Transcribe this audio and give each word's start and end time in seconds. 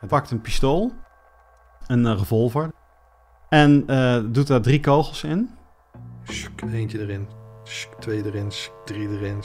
Hij 0.00 0.08
pakt 0.08 0.30
een 0.30 0.40
pistool, 0.40 0.92
een 1.86 2.06
eh, 2.06 2.18
revolver, 2.18 2.72
en 3.48 3.86
eh, 3.86 4.20
doet 4.26 4.46
daar 4.46 4.60
drie 4.60 4.80
kogels 4.80 5.24
in. 5.24 5.50
Eentje 6.72 6.98
erin. 6.98 7.28
Twee 7.98 8.24
erin. 8.24 8.52
Drie 8.84 9.08
erin. 9.08 9.42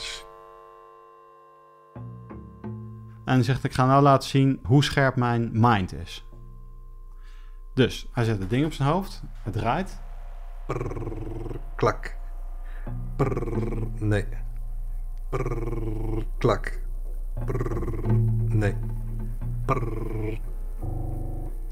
En 3.24 3.34
hij 3.34 3.42
zegt, 3.42 3.64
ik 3.64 3.72
ga 3.72 3.86
nou 3.86 4.02
laten 4.02 4.28
zien 4.28 4.60
hoe 4.62 4.84
scherp 4.84 5.16
mijn 5.16 5.50
mind 5.52 5.92
is. 5.92 6.24
Dus, 7.74 8.08
hij 8.12 8.24
zet 8.24 8.38
het 8.38 8.50
ding 8.50 8.64
op 8.64 8.72
zijn 8.72 8.88
hoofd, 8.88 9.22
het 9.42 9.52
draait. 9.52 10.00
Prrr, 10.66 11.60
klak. 11.74 12.16
Prrr, 13.16 13.86
nee. 13.98 14.26
Prrr, 15.30 16.24
klak. 16.38 16.80
Prrr, 17.44 18.12
nee. 18.48 18.76
Prrr. 19.66 20.38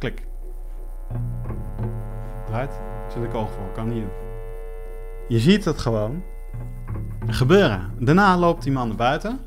Klik. 0.04 0.26
Draait. 2.46 2.80
De 3.14 3.28
kogel 3.28 3.48
voor. 3.48 3.72
Kan 3.74 3.88
niet 3.88 4.02
doen. 4.02 4.10
Je 5.28 5.38
ziet 5.38 5.64
het 5.64 5.78
gewoon 5.78 6.22
gebeuren. 7.26 7.90
Daarna 7.98 8.38
loopt 8.38 8.62
die 8.62 8.72
man 8.72 8.88
naar 8.88 8.96
buiten. 8.96 9.40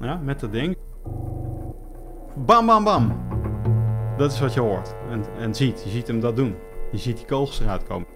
Ja, 0.00 0.16
met 0.16 0.40
dat 0.40 0.52
ding. 0.52 0.76
Bam, 2.36 2.66
bam, 2.66 2.84
bam. 2.84 3.26
Dat 4.16 4.32
is 4.32 4.40
wat 4.40 4.54
je 4.54 4.60
hoort. 4.60 4.94
En, 5.10 5.24
en 5.38 5.54
ziet. 5.54 5.82
Je 5.84 5.90
ziet 5.90 6.06
hem 6.06 6.20
dat 6.20 6.36
doen. 6.36 6.54
Je 6.92 6.98
ziet 6.98 7.16
die 7.16 7.26
kogels 7.26 7.60
eruit 7.60 7.82
komen. 7.82 8.06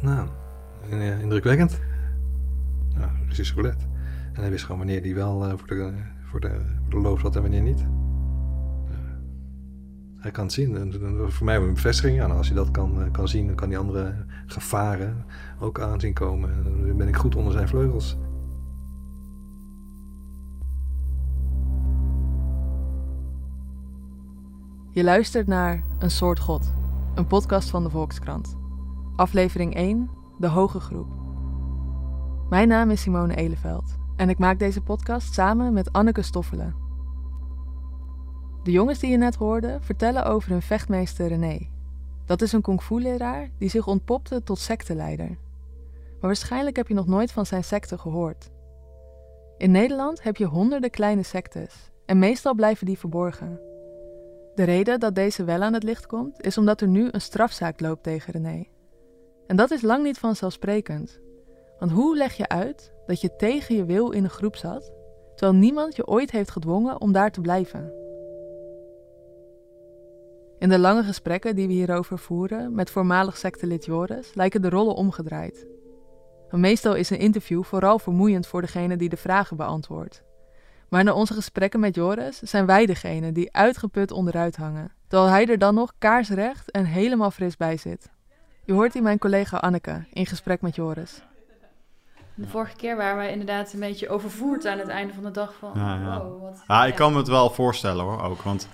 Nou, 0.00 0.28
eh, 0.90 1.20
indrukwekkend. 1.20 1.80
Nou, 2.94 3.10
Russisch 3.26 3.54
roulette. 3.54 3.84
En 4.36 4.42
hij 4.42 4.50
wist 4.50 4.64
gewoon 4.64 4.78
wanneer 4.78 5.02
hij 5.02 5.14
wel 5.14 5.44
eh, 5.44 5.52
voor, 5.56 5.66
de, 5.66 5.92
voor, 6.24 6.40
de, 6.40 7.18
zat 7.20 7.36
en 7.36 7.42
wanneer 7.42 7.62
niet. 7.62 7.86
Hij 10.16 10.30
kan 10.30 10.44
het 10.44 10.52
zien. 10.52 10.76
En, 10.76 10.92
en 10.92 11.32
voor 11.32 11.44
mij 11.44 11.56
een 11.56 11.74
bevestiging. 11.74 12.16
Ja, 12.16 12.24
en 12.24 12.30
als 12.30 12.46
hij 12.46 12.56
dat 12.56 12.70
kan, 12.70 13.02
eh, 13.02 13.10
kan 13.12 13.28
zien, 13.28 13.46
dan 13.46 13.56
kan 13.56 13.68
hij 13.68 13.78
andere 13.78 14.24
gevaren 14.46 15.24
ook 15.60 15.80
aanzien 15.80 16.12
komen. 16.12 16.50
En 16.50 16.86
dan 16.86 16.96
ben 16.96 17.08
ik 17.08 17.16
goed 17.16 17.36
onder 17.36 17.52
zijn 17.52 17.68
vleugels. 17.68 18.16
Je 24.90 25.04
luistert 25.04 25.46
naar 25.46 25.82
Een 25.98 26.10
Soort 26.10 26.38
God, 26.38 26.72
een 27.14 27.26
podcast 27.26 27.70
van 27.70 27.82
de 27.82 27.90
Volkskrant. 27.90 28.56
Aflevering 29.16 29.74
1, 29.74 30.10
De 30.38 30.48
Hoge 30.48 30.80
Groep. 30.80 31.08
Mijn 32.50 32.68
naam 32.68 32.90
is 32.90 33.00
Simone 33.00 33.34
Eleveld 33.34 34.04
en 34.16 34.28
ik 34.28 34.38
maak 34.38 34.58
deze 34.58 34.80
podcast 34.80 35.34
samen 35.34 35.72
met 35.72 35.92
Anneke 35.92 36.22
Stoffelen. 36.22 36.74
De 38.62 38.70
jongens 38.70 38.98
die 38.98 39.10
je 39.10 39.16
net 39.16 39.34
hoorde 39.34 39.78
vertellen 39.80 40.24
over 40.24 40.50
hun 40.50 40.62
vechtmeester 40.62 41.28
René. 41.28 41.68
Dat 42.24 42.42
is 42.42 42.52
een 42.52 42.62
kung 42.62 42.82
fu 42.82 43.00
leraar 43.00 43.50
die 43.58 43.68
zich 43.68 43.86
ontpopte 43.86 44.42
tot 44.42 44.58
secteleider. 44.58 45.28
Maar 45.28 46.30
waarschijnlijk 46.30 46.76
heb 46.76 46.88
je 46.88 46.94
nog 46.94 47.06
nooit 47.06 47.32
van 47.32 47.46
zijn 47.46 47.64
secte 47.64 47.98
gehoord. 47.98 48.50
In 49.58 49.70
Nederland 49.70 50.22
heb 50.22 50.36
je 50.36 50.44
honderden 50.44 50.90
kleine 50.90 51.22
sectes 51.22 51.90
en 52.06 52.18
meestal 52.18 52.54
blijven 52.54 52.86
die 52.86 52.98
verborgen. 52.98 53.60
De 54.54 54.64
reden 54.64 55.00
dat 55.00 55.14
deze 55.14 55.44
wel 55.44 55.62
aan 55.62 55.72
het 55.72 55.82
licht 55.82 56.06
komt, 56.06 56.40
is 56.40 56.58
omdat 56.58 56.80
er 56.80 56.88
nu 56.88 57.08
een 57.10 57.20
strafzaak 57.20 57.80
loopt 57.80 58.02
tegen 58.02 58.32
René. 58.32 58.64
En 59.46 59.56
dat 59.56 59.70
is 59.70 59.82
lang 59.82 60.02
niet 60.02 60.18
vanzelfsprekend. 60.18 61.20
Want 61.78 61.90
hoe 61.90 62.16
leg 62.16 62.36
je 62.36 62.48
uit 62.48 62.92
dat 63.06 63.20
je 63.20 63.36
tegen 63.36 63.76
je 63.76 63.84
wil 63.84 64.10
in 64.10 64.24
een 64.24 64.30
groep 64.30 64.56
zat, 64.56 64.92
terwijl 65.34 65.58
niemand 65.58 65.96
je 65.96 66.06
ooit 66.06 66.30
heeft 66.30 66.50
gedwongen 66.50 67.00
om 67.00 67.12
daar 67.12 67.30
te 67.30 67.40
blijven? 67.40 67.92
In 70.58 70.68
de 70.68 70.78
lange 70.78 71.02
gesprekken 71.02 71.56
die 71.56 71.66
we 71.66 71.72
hierover 71.72 72.18
voeren 72.18 72.74
met 72.74 72.90
voormalig 72.90 73.36
sectelid 73.36 73.84
Joris 73.84 74.34
lijken 74.34 74.62
de 74.62 74.68
rollen 74.68 74.94
omgedraaid. 74.94 75.66
Meestal 76.50 76.94
is 76.94 77.10
een 77.10 77.18
interview 77.18 77.62
vooral 77.62 77.98
vermoeiend 77.98 78.46
voor 78.46 78.60
degene 78.60 78.96
die 78.96 79.08
de 79.08 79.16
vragen 79.16 79.56
beantwoordt. 79.56 80.22
Maar 80.88 81.04
na 81.04 81.12
onze 81.12 81.34
gesprekken 81.34 81.80
met 81.80 81.94
Joris 81.94 82.38
zijn 82.38 82.66
wij 82.66 82.86
degene 82.86 83.32
die 83.32 83.52
uitgeput 83.52 84.10
onderuit 84.10 84.56
hangen, 84.56 84.92
terwijl 85.08 85.30
hij 85.30 85.46
er 85.46 85.58
dan 85.58 85.74
nog 85.74 85.92
kaarsrecht 85.98 86.70
en 86.70 86.84
helemaal 86.84 87.30
fris 87.30 87.56
bij 87.56 87.76
zit. 87.76 88.10
Je 88.64 88.72
hoort 88.72 88.92
hier 88.92 89.02
mijn 89.02 89.18
collega 89.18 89.56
Anneke 89.56 90.04
in 90.12 90.26
gesprek 90.26 90.60
met 90.60 90.74
Joris. 90.74 91.22
De 92.36 92.46
vorige 92.46 92.76
keer 92.76 92.96
waren 92.96 93.16
wij 93.16 93.30
inderdaad 93.30 93.72
een 93.72 93.80
beetje 93.80 94.08
overvoerd 94.08 94.66
aan 94.66 94.78
het 94.78 94.88
einde 94.88 95.14
van 95.14 95.22
de 95.22 95.30
dag 95.30 95.54
van... 95.58 95.72
Wow, 96.04 96.42
wat, 96.42 96.64
Ja, 96.66 96.84
ik 96.84 96.94
kan 96.94 97.12
me 97.12 97.18
het 97.18 97.28
wel 97.28 97.50
voorstellen 97.50 98.04
hoor, 98.04 98.22
ook. 98.22 98.42
Want 98.42 98.68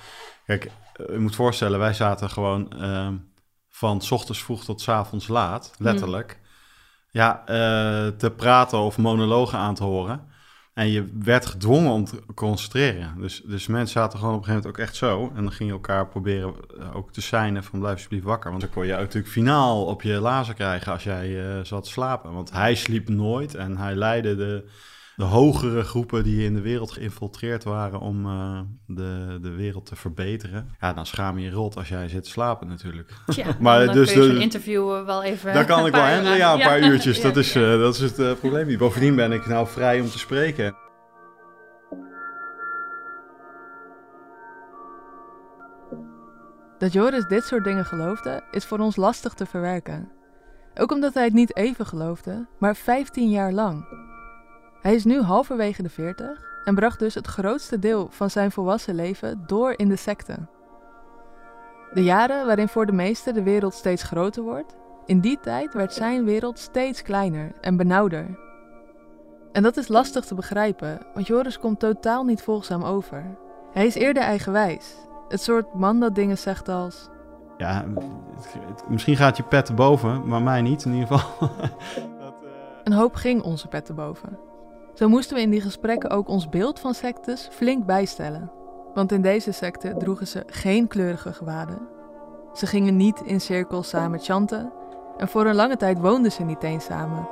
kijk, 0.47 0.65
eh, 0.65 1.07
je 1.07 1.19
moet 1.19 1.35
voorstellen, 1.35 1.79
wij 1.79 1.95
zaten 1.95 2.31
gewoon 2.31 2.73
ehm, 2.73 3.17
van 3.69 4.03
ochtends 4.11 4.43
vroeg 4.43 4.65
tot 4.65 4.81
's 4.81 4.89
avonds 4.89 5.29
laat, 5.29 5.75
letterlijk, 5.79 6.41
ja, 7.11 7.43
eh, 7.47 8.07
te 8.07 8.33
praten 8.37 8.79
of 8.79 8.99
monologen 8.99 9.59
aan 9.59 9.75
te 9.75 9.85
horen. 9.85 10.32
En 10.75 10.89
je 10.89 11.09
werd 11.19 11.47
gedwongen 11.47 11.93
om 11.93 12.05
te 12.05 12.23
concentreren. 12.35 13.15
Dus, 13.19 13.43
dus 13.45 13.67
mensen 13.67 14.01
zaten 14.01 14.19
gewoon 14.19 14.35
op 14.35 14.41
een 14.41 14.47
gegeven 14.47 14.69
moment 14.69 14.81
ook 14.81 14.87
echt 14.89 14.97
zo. 14.97 15.33
En 15.37 15.43
dan 15.43 15.53
ging 15.53 15.69
je 15.69 15.75
elkaar 15.75 16.09
proberen 16.09 16.55
eh, 16.79 16.97
ook 16.97 17.13
te 17.13 17.21
seinen 17.21 17.65
van 17.65 17.79
blijf 17.79 17.95
alsjeblieft 17.95 18.25
wakker. 18.25 18.51
Want 18.51 18.63
dan 18.63 18.71
kon 18.71 18.87
je 18.87 18.93
natuurlijk 18.93 19.33
finaal 19.33 19.85
op 19.85 20.03
je 20.03 20.21
lazen 20.21 20.55
krijgen 20.55 20.93
als 20.93 21.05
jij 21.05 21.57
eh, 21.57 21.65
zat 21.65 21.85
te 21.85 21.91
slapen. 21.91 22.33
Want 22.33 22.53
hij 22.53 22.75
sliep 22.75 23.09
nooit 23.09 23.55
en 23.55 23.77
hij 23.77 23.95
leidde 23.95 24.37
de, 24.37 24.65
de 25.17 25.25
hogere 25.25 25.83
groepen 25.83 26.25
die 26.25 26.45
in 26.45 26.55
de 26.55 26.61
wereld 26.61 26.91
geïnfiltreerd 26.91 27.65
waren 27.65 28.01
om 28.01 28.27
eh, 28.27 28.61
de, 28.87 29.39
de 29.43 29.51
wereld 29.51 29.87
te 29.87 29.97
verbeteren. 29.97 30.69
Ja, 30.81 30.93
dan 30.93 31.07
schaam 31.07 31.39
je 31.39 31.45
je 31.45 31.51
rot 31.51 31.77
als 31.77 31.89
jij 31.89 32.09
zit 32.09 32.23
te 32.23 32.31
slapen 32.31 32.69
natuurlijk. 32.69 33.13
Tja, 33.27 33.47
Maar 33.61 33.87
dan 33.87 33.95
dus 33.95 34.13
kun 34.13 34.23
je 34.23 34.29
zo'n 34.33 34.41
interview 34.41 34.95
eh, 34.95 35.05
wel 35.05 35.23
even... 35.23 35.55
Daar 35.55 35.65
kan 35.65 35.87
ik 35.87 35.93
wel 35.93 36.03
handelen, 36.13 36.37
ja, 36.37 36.53
een 36.53 36.61
paar 36.61 36.81
uurtjes. 36.81 37.17
Ja, 37.17 37.23
dat, 37.23 37.37
is, 37.37 37.53
ja. 37.53 37.73
eh, 37.73 37.79
dat 37.79 37.95
is 37.95 38.01
het 38.01 38.39
probleem 38.39 38.67
niet. 38.67 38.79
Bovendien 38.79 39.15
ben 39.15 39.33
ik 39.33 39.47
nou 39.47 39.67
vrij 39.67 40.01
om 40.01 40.09
te 40.09 40.19
spreken. 40.19 40.77
Dat 46.79 46.93
Joris 46.93 47.27
dit 47.27 47.45
soort 47.45 47.65
dingen 47.65 47.85
geloofde, 47.85 48.43
is 48.51 48.65
voor 48.65 48.79
ons 48.79 48.97
lastig 48.97 49.35
te 49.35 49.47
verwerken. 49.47 50.11
Ook 50.75 50.93
omdat 50.93 51.15
hij 51.15 51.25
het 51.25 51.33
niet 51.33 51.57
even 51.57 51.87
geloofde, 51.87 52.47
maar 52.59 52.77
15 52.77 53.31
jaar 53.31 53.53
lang. 53.53 53.85
Hij 54.83 54.95
is 54.95 55.05
nu 55.05 55.21
halverwege 55.23 55.83
de 55.83 55.89
40 55.89 56.43
en 56.65 56.75
bracht 56.75 56.99
dus 56.99 57.15
het 57.15 57.27
grootste 57.27 57.79
deel 57.79 58.07
van 58.11 58.31
zijn 58.31 58.51
volwassen 58.53 58.95
leven 58.95 59.43
door 59.47 59.75
in 59.77 59.89
de 59.89 59.97
secte. 59.97 60.35
De 61.93 62.03
jaren 62.03 62.47
waarin 62.47 62.69
voor 62.69 62.87
de 62.87 62.93
meesten 62.93 63.35
de 63.35 63.43
wereld 63.43 63.75
steeds 63.75 64.03
groter 64.03 64.43
wordt, 64.43 64.77
in 65.07 65.21
die 65.21 65.39
tijd 65.41 65.75
werd 65.75 65.93
zijn 65.93 66.25
wereld 66.25 66.59
steeds 66.59 67.03
kleiner 67.03 67.53
en 67.61 67.77
benauwder. 67.77 68.39
En 69.53 69.63
dat 69.63 69.77
is 69.77 69.89
lastig 69.89 70.25
te 70.25 70.35
begrijpen, 70.35 70.99
want 71.15 71.27
Joris 71.27 71.59
komt 71.59 71.81
totaal 71.81 72.25
niet 72.25 72.43
volgzaam 72.43 72.83
over. 72.83 73.25
Hij 73.73 73.87
is 73.87 73.95
eerder 73.95 74.23
eigenwijs, 74.23 74.95
het 75.29 75.41
soort 75.43 75.75
man 75.75 76.01
dat 76.01 76.15
dingen 76.15 76.39
zegt 76.39 76.69
als... 76.69 77.09
Ja, 77.57 77.85
het- 77.95 78.53
het- 78.69 78.89
misschien 78.89 79.17
gaat 79.17 79.37
je 79.37 79.43
pet 79.43 79.65
te 79.67 79.75
boven, 79.75 80.29
maar 80.29 80.43
mij 80.43 80.63
niet 80.63 80.85
in 80.85 80.93
ieder 80.93 81.09
geval. 81.09 81.49
dat, 82.21 82.35
eh, 82.43 82.49
Een 82.85 82.93
hoop 82.93 83.15
ging 83.15 83.43
onze 83.43 83.69
pet 83.69 83.85
te 83.85 83.93
boven. 83.93 84.39
Zo 84.95 85.09
moesten 85.09 85.37
we 85.37 85.43
in 85.43 85.51
die 85.51 85.61
gesprekken 85.61 86.11
ook 86.11 86.29
ons 86.29 86.49
beeld 86.49 86.81
van 86.81 86.95
sectes 86.95 87.49
flink 87.51 87.87
bijstellen. 87.87 88.51
Want 88.95 89.13
in 89.13 89.23
deze 89.23 89.53
secte 89.53 89.95
droegen 89.99 90.27
ze 90.27 90.43
geen 90.47 90.89
kleurige 90.89 91.33
gewaden. 91.33 91.79
Ze 92.53 92.67
gingen 92.67 92.97
niet 92.97 93.23
in 93.25 93.41
cirkels 93.41 93.89
samen 93.89 94.19
chanten 94.19 94.73
en 95.17 95.29
voor 95.29 95.47
een 95.47 95.55
lange 95.55 95.77
tijd 95.77 95.99
woonden 95.99 96.33
ze 96.33 96.43
niet 96.43 96.63
eens 96.63 96.85
samen. 96.85 97.29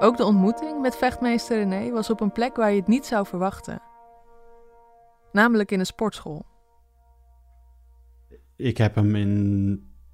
Ook 0.00 0.16
de 0.16 0.24
ontmoeting 0.24 0.80
met 0.80 0.96
vechtmeester 0.96 1.56
René 1.56 1.90
was 1.90 2.10
op 2.10 2.20
een 2.20 2.32
plek 2.32 2.56
waar 2.56 2.70
je 2.70 2.78
het 2.78 2.88
niet 2.88 3.06
zou 3.06 3.26
verwachten. 3.26 3.82
Namelijk 5.32 5.70
in 5.70 5.78
een 5.78 5.86
sportschool. 5.86 6.44
Ik 8.56 8.78
heb 8.78 8.94
hem 8.94 9.14
in 9.14 9.32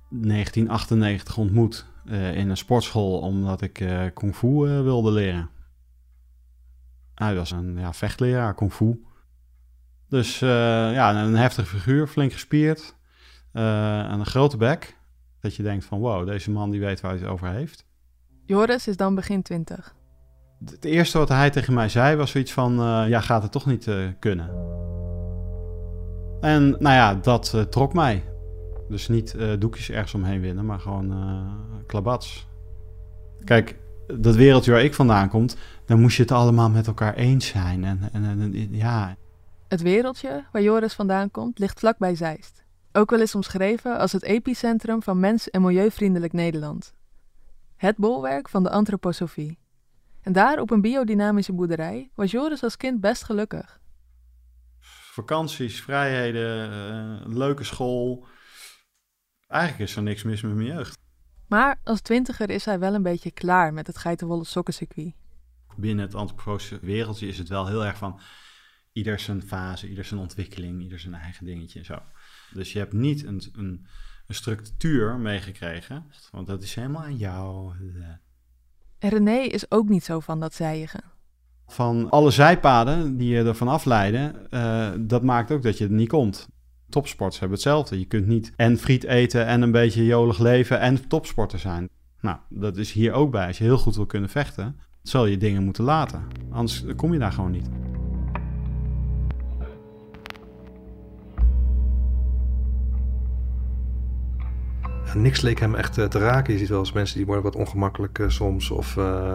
1998 0.08 1.38
ontmoet 1.38 1.86
eh, 2.06 2.36
in 2.36 2.50
een 2.50 2.56
sportschool 2.56 3.18
omdat 3.18 3.62
ik 3.62 3.80
eh 3.80 4.04
kung 4.14 4.34
fu 4.34 4.46
eh, 4.46 4.82
wilde 4.82 5.10
leren. 5.10 5.50
Hij 7.16 7.34
was 7.34 7.50
een 7.50 7.78
ja, 7.78 7.92
vechtleraar, 7.92 8.54
kung 8.54 8.72
fu. 8.72 9.04
Dus 10.08 10.42
eh, 10.42 10.48
ja, 10.92 11.24
een 11.24 11.36
heftige 11.36 11.66
figuur, 11.66 12.06
flink 12.06 12.32
gespierd. 12.32 12.94
eh, 13.52 13.98
en 13.98 14.18
een 14.18 14.26
grote 14.26 14.56
bek. 14.56 14.96
Dat 15.40 15.54
je 15.54 15.62
denkt 15.62 15.84
van 15.84 15.98
wow, 15.98 16.26
deze 16.26 16.50
man 16.50 16.70
die 16.70 16.80
weet 16.80 17.00
waar 17.00 17.10
hij 17.10 17.20
het 17.20 17.30
over 17.30 17.48
heeft. 17.48 17.84
Joris 18.44 18.88
is 18.88 18.96
dan 18.96 19.14
begin 19.14 19.42
twintig. 19.42 19.94
Het 20.64 20.84
eerste 20.84 21.18
wat 21.18 21.28
hij 21.28 21.50
tegen 21.50 21.74
mij 21.74 21.88
zei 21.88 22.16
was 22.16 22.30
zoiets 22.30 22.52
van, 22.52 22.80
eh, 22.80 23.08
ja, 23.08 23.20
gaat 23.20 23.42
het 23.42 23.52
toch 23.52 23.66
niet 23.66 23.90
kunnen. 24.18 24.50
En 26.40 26.68
nou 26.68 26.94
ja, 26.94 27.14
dat 27.14 27.66
trok 27.70 27.92
mij. 27.92 28.24
Dus 28.88 29.08
niet 29.08 29.36
doekjes 29.58 29.90
ergens 29.90 30.14
omheen 30.14 30.40
winnen, 30.40 30.66
maar 30.66 30.80
gewoon 30.80 31.14
klabats. 31.86 32.46
Kijk, 33.44 33.76
dat 34.06 34.34
wereldje 34.34 34.70
waar 34.70 34.84
ik 34.84 34.94
vandaan 34.94 35.28
kom, 35.28 35.48
dan 35.86 36.00
moest 36.00 36.16
je 36.16 36.22
het 36.22 36.32
allemaal 36.32 36.70
met 36.70 36.86
elkaar 36.86 37.14
eens 37.14 37.46
zijn. 37.46 37.84
En, 37.84 38.08
en, 38.12 38.24
en 38.24 38.74
ja. 38.74 39.16
Het 39.68 39.82
wereldje 39.82 40.44
waar 40.52 40.62
Joris 40.62 40.94
vandaan 40.94 41.30
komt, 41.30 41.58
ligt 41.58 41.78
vlakbij 41.78 42.14
Zeist. 42.14 42.64
Ook 42.92 43.10
wel 43.10 43.20
eens 43.20 43.34
omschreven 43.34 43.98
als 43.98 44.12
het 44.12 44.22
epicentrum 44.22 45.02
van 45.02 45.20
mens- 45.20 45.50
en 45.50 45.62
milieuvriendelijk 45.62 46.32
Nederland. 46.32 46.94
Het 47.76 47.96
bolwerk 47.96 48.48
van 48.48 48.62
de 48.62 48.70
antroposofie. 48.70 49.58
En 50.22 50.32
daar 50.32 50.60
op 50.60 50.70
een 50.70 50.80
biodynamische 50.80 51.52
boerderij 51.52 52.10
was 52.14 52.30
Joris 52.30 52.62
als 52.62 52.76
kind 52.76 53.00
best 53.00 53.24
gelukkig. 53.24 53.80
Vakanties, 55.12 55.82
vrijheden, 55.82 56.70
uh, 56.70 57.36
leuke 57.36 57.64
school. 57.64 58.26
Eigenlijk 59.46 59.90
is 59.90 59.96
er 59.96 60.02
niks 60.02 60.22
mis 60.22 60.42
met 60.42 60.54
mijn 60.54 60.66
jeugd. 60.66 60.98
Maar 61.46 61.80
als 61.84 62.00
twintiger 62.00 62.50
is 62.50 62.64
hij 62.64 62.78
wel 62.78 62.94
een 62.94 63.02
beetje 63.02 63.30
klaar 63.30 63.72
met 63.72 63.86
het 63.86 63.98
geitenwolle 63.98 64.44
sokkencircuit. 64.44 65.14
Binnen 65.76 66.04
het 66.04 66.14
antroposofische 66.14 66.78
wereldje 66.80 67.26
is 67.26 67.38
het 67.38 67.48
wel 67.48 67.66
heel 67.66 67.84
erg 67.84 67.96
van 67.96 68.20
ieder 68.92 69.18
zijn 69.18 69.42
fase, 69.42 69.88
ieder 69.88 70.04
zijn 70.04 70.20
ontwikkeling, 70.20 70.82
ieder 70.82 70.98
zijn 70.98 71.14
eigen 71.14 71.44
dingetje 71.44 71.78
en 71.78 71.84
zo. 71.84 71.98
Dus 72.52 72.72
je 72.72 72.78
hebt 72.78 72.92
niet 72.92 73.24
een, 73.24 73.42
een, 73.52 73.86
een 74.26 74.34
structuur 74.34 75.18
meegekregen, 75.18 76.06
want 76.30 76.46
dat 76.46 76.62
is 76.62 76.74
helemaal 76.74 77.02
aan 77.02 77.16
jou. 77.16 77.72
En 78.98 79.10
René 79.10 79.38
is 79.38 79.70
ook 79.70 79.88
niet 79.88 80.04
zo 80.04 80.20
van 80.20 80.40
dat 80.40 80.54
zijige. 80.54 81.00
Van 81.66 82.10
alle 82.10 82.30
zijpaden 82.30 83.16
die 83.16 83.28
je 83.28 83.44
ervan 83.44 83.68
afleiden, 83.68 84.46
uh, 84.50 84.92
dat 84.98 85.22
maakt 85.22 85.50
ook 85.50 85.62
dat 85.62 85.78
je 85.78 85.84
er 85.84 85.90
niet 85.90 86.08
komt. 86.08 86.48
Topsporters 86.88 87.40
hebben 87.40 87.58
hetzelfde. 87.58 87.98
Je 87.98 88.06
kunt 88.06 88.26
niet 88.26 88.52
en 88.56 88.78
friet 88.78 89.04
eten 89.04 89.46
en 89.46 89.62
een 89.62 89.72
beetje 89.72 90.04
jolig 90.04 90.38
leven 90.38 90.80
en 90.80 91.08
topsporter 91.08 91.58
zijn. 91.58 91.88
Nou, 92.20 92.38
dat 92.48 92.76
is 92.76 92.92
hier 92.92 93.12
ook 93.12 93.30
bij. 93.30 93.46
Als 93.46 93.58
je 93.58 93.64
heel 93.64 93.78
goed 93.78 93.96
wil 93.96 94.06
kunnen 94.06 94.30
vechten, 94.30 94.76
zal 95.02 95.26
je 95.26 95.36
dingen 95.36 95.64
moeten 95.64 95.84
laten. 95.84 96.22
Anders 96.50 96.84
kom 96.96 97.12
je 97.12 97.18
daar 97.18 97.32
gewoon 97.32 97.50
niet. 97.50 97.68
niks 105.14 105.40
leek 105.40 105.60
hem 105.60 105.74
echt 105.74 105.98
eh, 105.98 106.04
te 106.04 106.18
raken. 106.18 106.52
Je 106.52 106.58
ziet 106.58 106.68
wel 106.68 106.78
eens 106.78 106.92
mensen 106.92 107.16
die 107.16 107.26
worden 107.26 107.44
wat 107.44 107.56
ongemakkelijk 107.56 108.18
uh, 108.18 108.28
soms. 108.28 108.70
Of 108.70 108.96
uh, 108.96 109.32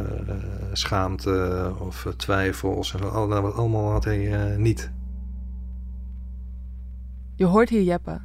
schaamte 0.74 1.71
of 1.80 2.07
twijfels. 2.18 2.94
En 2.94 3.01
wat 3.42 3.54
allemaal 3.56 3.92
had 3.92 4.04
hij 4.04 4.56
niet. 4.57 4.92
Je 7.42 7.48
hoort 7.48 7.70
hier 7.70 7.84
Jeppe. 7.84 8.20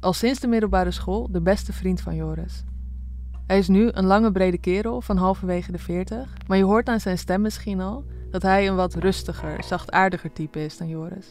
Al 0.00 0.12
sinds 0.12 0.40
de 0.40 0.46
middelbare 0.46 0.90
school 0.90 1.28
de 1.30 1.40
beste 1.40 1.72
vriend 1.72 2.00
van 2.00 2.14
Joris. 2.14 2.64
Hij 3.46 3.58
is 3.58 3.68
nu 3.68 3.88
een 3.92 4.04
lange 4.06 4.32
brede 4.32 4.58
kerel 4.58 5.00
van 5.00 5.16
halverwege 5.16 5.72
de 5.72 5.78
40. 5.78 6.32
Maar 6.46 6.56
je 6.56 6.64
hoort 6.64 6.88
aan 6.88 7.00
zijn 7.00 7.18
stem 7.18 7.40
misschien 7.40 7.80
al 7.80 8.04
dat 8.30 8.42
hij 8.42 8.68
een 8.68 8.76
wat 8.76 8.94
rustiger, 8.94 9.64
zachtaardiger 9.64 10.32
type 10.32 10.64
is 10.64 10.76
dan 10.76 10.88
Joris. 10.88 11.30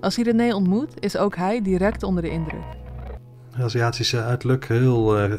Als 0.00 0.16
hij 0.16 0.24
René 0.24 0.54
ontmoet, 0.54 1.00
is 1.00 1.16
ook 1.16 1.36
hij 1.36 1.62
direct 1.62 2.02
onder 2.02 2.22
de 2.22 2.30
indruk. 2.30 2.64
Aziatische 3.52 4.22
uiterlijk, 4.22 4.68
heel 4.68 5.28
uh, 5.28 5.36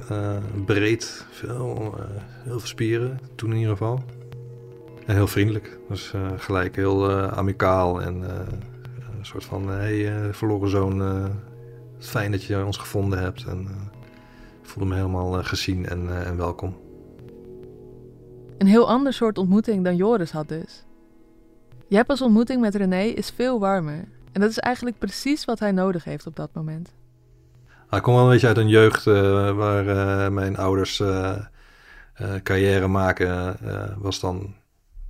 breed, 0.66 1.26
veel, 1.32 1.96
uh, 1.98 2.06
heel 2.44 2.60
veel 2.60 2.68
spieren, 2.68 3.20
toen 3.36 3.50
in 3.50 3.58
ieder 3.58 3.72
geval. 3.72 4.04
En 5.06 5.16
heel 5.16 5.28
vriendelijk, 5.28 5.78
dus 5.90 6.14
gelijk 6.38 6.76
heel 6.76 7.12
amicaal 7.12 8.02
en 8.02 8.24
een 9.20 9.26
soort 9.26 9.46
van, 9.46 9.70
hey 9.70 10.34
verloren 10.34 10.70
zoon, 10.70 11.30
fijn 12.00 12.32
dat 12.32 12.44
je 12.44 12.66
ons 12.66 12.78
gevonden 12.78 13.20
hebt. 13.20 13.46
En 13.46 13.60
ik 14.62 14.70
voelde 14.70 14.90
me 14.90 14.96
helemaal 14.96 15.44
gezien 15.44 15.86
en, 15.86 16.26
en 16.26 16.38
welkom. 16.38 16.78
Een 18.58 18.68
heel 18.68 18.90
ander 18.90 19.14
soort 19.14 19.38
ontmoeting 19.38 19.84
dan 19.84 19.96
Joris 19.96 20.32
had 20.32 20.48
dus. 20.48 20.86
Jeppe's 21.88 22.22
ontmoeting 22.22 22.62
met 22.62 22.76
René 22.76 23.02
is 23.02 23.30
veel 23.30 23.60
warmer. 23.60 24.08
En 24.32 24.42
dat 24.42 24.50
is 24.50 24.60
eigenlijk 24.60 24.98
precies 24.98 25.46
wat 25.46 25.60
hij 25.60 25.72
nodig 25.72 26.04
heeft 26.04 26.28
op 26.28 26.36
dat 26.36 26.50
moment. 26.54 26.94
Ik 27.92 28.02
kom 28.02 28.14
wel 28.14 28.24
een 28.24 28.30
beetje 28.30 28.48
uit 28.48 28.58
een 28.58 28.68
jeugd 28.68 29.06
uh, 29.06 29.52
waar 29.52 29.86
uh, 29.86 30.28
mijn 30.28 30.58
ouders 30.58 31.00
uh, 31.00 31.36
carrière 32.44 32.88
maken 32.88 33.58
was 34.00 34.20
dan 34.20 34.56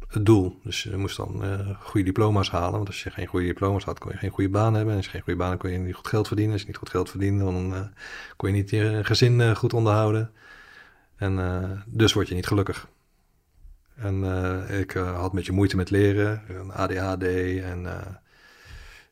het 0.09 0.25
doel. 0.25 0.59
Dus 0.63 0.83
je 0.83 0.97
moest 0.97 1.17
dan 1.17 1.43
goede 1.79 2.05
diploma's 2.05 2.49
halen. 2.49 2.71
Want 2.71 2.87
als 2.87 3.03
je 3.03 3.11
geen 3.11 3.27
goede 3.27 3.45
diploma's 3.45 3.83
had, 3.83 3.99
kon 3.99 4.11
je 4.11 4.17
geen 4.17 4.29
goede 4.29 4.49
baan 4.49 4.73
hebben. 4.73 4.91
En 4.91 4.97
als 4.97 5.05
je 5.05 5.11
geen 5.11 5.21
goede 5.21 5.39
baan 5.39 5.49
had, 5.49 5.59
kon 5.59 5.71
je 5.71 5.77
niet 5.77 5.95
goed 5.95 6.07
geld 6.07 6.27
verdienen. 6.27 6.53
Als 6.53 6.61
je 6.61 6.67
niet 6.67 6.77
goed 6.77 6.89
geld 6.89 7.09
verdiende, 7.09 7.43
dan 7.43 7.93
kon 8.35 8.49
je 8.49 8.55
niet 8.55 8.69
je 8.69 8.99
gezin 9.03 9.55
goed 9.55 9.73
onderhouden. 9.73 10.31
En 11.15 11.83
dus 11.87 12.13
word 12.13 12.27
je 12.27 12.35
niet 12.35 12.47
gelukkig. 12.47 12.87
En 13.95 14.23
ik 14.79 14.91
had 14.91 15.29
een 15.29 15.35
beetje 15.35 15.51
moeite 15.51 15.75
met 15.75 15.89
leren, 15.89 16.43
ADHD 16.71 17.23
en 17.63 17.87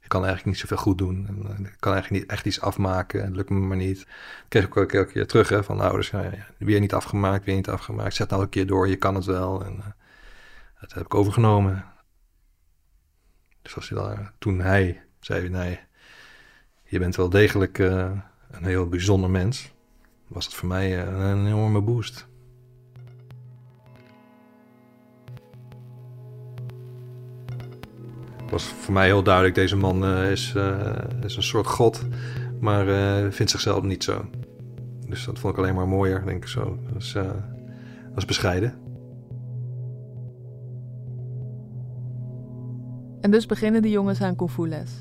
ik 0.07 0.13
kan 0.13 0.25
eigenlijk 0.25 0.57
niet 0.57 0.67
zoveel 0.67 0.83
goed 0.83 0.97
doen. 0.97 1.25
En, 1.27 1.43
eh, 1.43 1.71
ik 1.71 1.77
kan 1.79 1.93
eigenlijk 1.93 2.23
niet 2.23 2.31
echt 2.31 2.45
iets 2.45 2.61
afmaken. 2.61 3.23
Het 3.23 3.35
lukt 3.35 3.49
me 3.49 3.59
maar 3.59 3.77
niet. 3.77 3.97
Dat 3.97 4.45
kreeg 4.47 4.65
ik 4.65 4.77
ook 4.77 4.91
elke 4.91 5.11
keer 5.11 5.27
terug 5.27 5.49
hè, 5.49 5.63
van 5.63 5.79
ouders. 5.79 6.09
Ja, 6.09 6.31
weer 6.57 6.79
niet 6.79 6.93
afgemaakt, 6.93 7.45
weer 7.45 7.55
niet 7.55 7.69
afgemaakt. 7.69 8.15
Zet 8.15 8.29
nou 8.29 8.41
een 8.41 8.49
keer 8.49 8.67
door, 8.67 8.87
je 8.87 8.95
kan 8.95 9.15
het 9.15 9.25
wel. 9.25 9.65
En 9.65 9.95
dat 10.87 10.97
heb 10.97 11.05
ik 11.05 11.15
overgenomen. 11.15 11.85
Dus 13.61 13.75
als 13.75 13.89
daar, 13.89 14.33
toen 14.37 14.59
hij 14.59 15.03
zei, 15.19 15.49
nee, 15.49 15.79
je 16.83 16.99
bent 16.99 17.15
wel 17.15 17.29
degelijk 17.29 17.77
uh, 17.77 18.11
een 18.51 18.65
heel 18.65 18.87
bijzonder 18.87 19.29
mens. 19.29 19.71
Was 20.27 20.45
het 20.45 20.53
voor 20.53 20.67
mij 20.67 21.07
uh, 21.07 21.29
een 21.29 21.45
enorme 21.45 21.81
boost. 21.81 22.27
was 28.49 28.63
voor 28.63 28.93
mij 28.93 29.05
heel 29.05 29.23
duidelijk, 29.23 29.55
deze 29.55 29.75
man 29.75 30.03
uh, 30.03 30.31
is, 30.31 30.53
is 31.23 31.35
een 31.35 31.43
soort 31.43 31.67
god, 31.67 32.05
maar 32.59 32.85
vindt 33.31 33.51
zichzelf 33.51 33.83
niet 33.83 34.03
zo. 34.03 34.29
Dus 35.07 35.25
dat 35.25 35.39
vond 35.39 35.53
ik 35.53 35.59
alleen 35.59 35.75
maar 35.75 35.87
mooier, 35.87 36.25
denk 36.25 36.43
ik 36.43 36.49
zo. 36.49 36.79
Dat 36.91 37.01
is, 37.01 37.11
dat 37.13 38.17
is 38.17 38.25
bescheiden. 38.25 38.86
En 43.27 43.33
dus 43.33 43.45
beginnen 43.45 43.81
de 43.81 43.89
jongens 43.89 44.21
aan 44.21 44.35
kung 44.35 44.51
fu 44.51 44.67
les. 44.67 44.91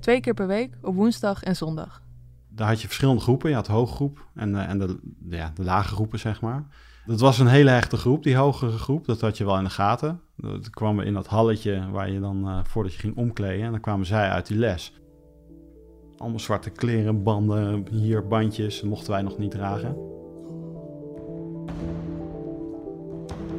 Twee 0.00 0.20
keer 0.20 0.34
per 0.34 0.46
week, 0.46 0.76
op 0.82 0.94
woensdag 0.94 1.42
en 1.42 1.56
zondag. 1.56 2.02
Daar 2.48 2.68
had 2.68 2.80
je 2.80 2.86
verschillende 2.86 3.20
groepen. 3.20 3.48
Je 3.48 3.54
had 3.54 3.66
de 3.66 3.72
hooggroep 3.72 4.26
en, 4.34 4.66
en 4.66 4.78
de, 4.78 4.98
ja, 5.28 5.52
de 5.54 5.62
lage 5.62 5.94
groepen, 5.94 6.18
zeg 6.18 6.40
maar. 6.40 6.66
Dat 7.04 7.20
was 7.20 7.38
een 7.38 7.46
hele 7.46 7.70
hechte 7.70 7.96
groep, 7.96 8.22
die 8.22 8.36
hogere 8.36 8.78
groep. 8.78 9.06
Dat 9.06 9.20
had 9.20 9.36
je 9.36 9.44
wel 9.44 9.58
in 9.58 9.64
de 9.64 9.70
gaten. 9.70 10.20
Dat 10.36 10.70
kwamen 10.70 11.06
in 11.06 11.12
dat 11.12 11.26
halletje 11.26 11.90
waar 11.90 12.10
je 12.10 12.20
dan, 12.20 12.48
uh, 12.48 12.58
voordat 12.64 12.92
je 12.92 12.98
ging 12.98 13.16
omkleden, 13.16 13.64
en 13.64 13.70
dan 13.70 13.80
kwamen 13.80 14.06
zij 14.06 14.28
uit 14.28 14.46
die 14.46 14.58
les. 14.58 14.92
Allemaal 16.16 16.40
zwarte 16.40 16.70
kleren, 16.70 17.22
banden, 17.22 17.86
hier 17.90 18.26
bandjes, 18.26 18.82
mochten 18.82 19.10
wij 19.12 19.22
nog 19.22 19.38
niet 19.38 19.50
dragen. 19.50 20.15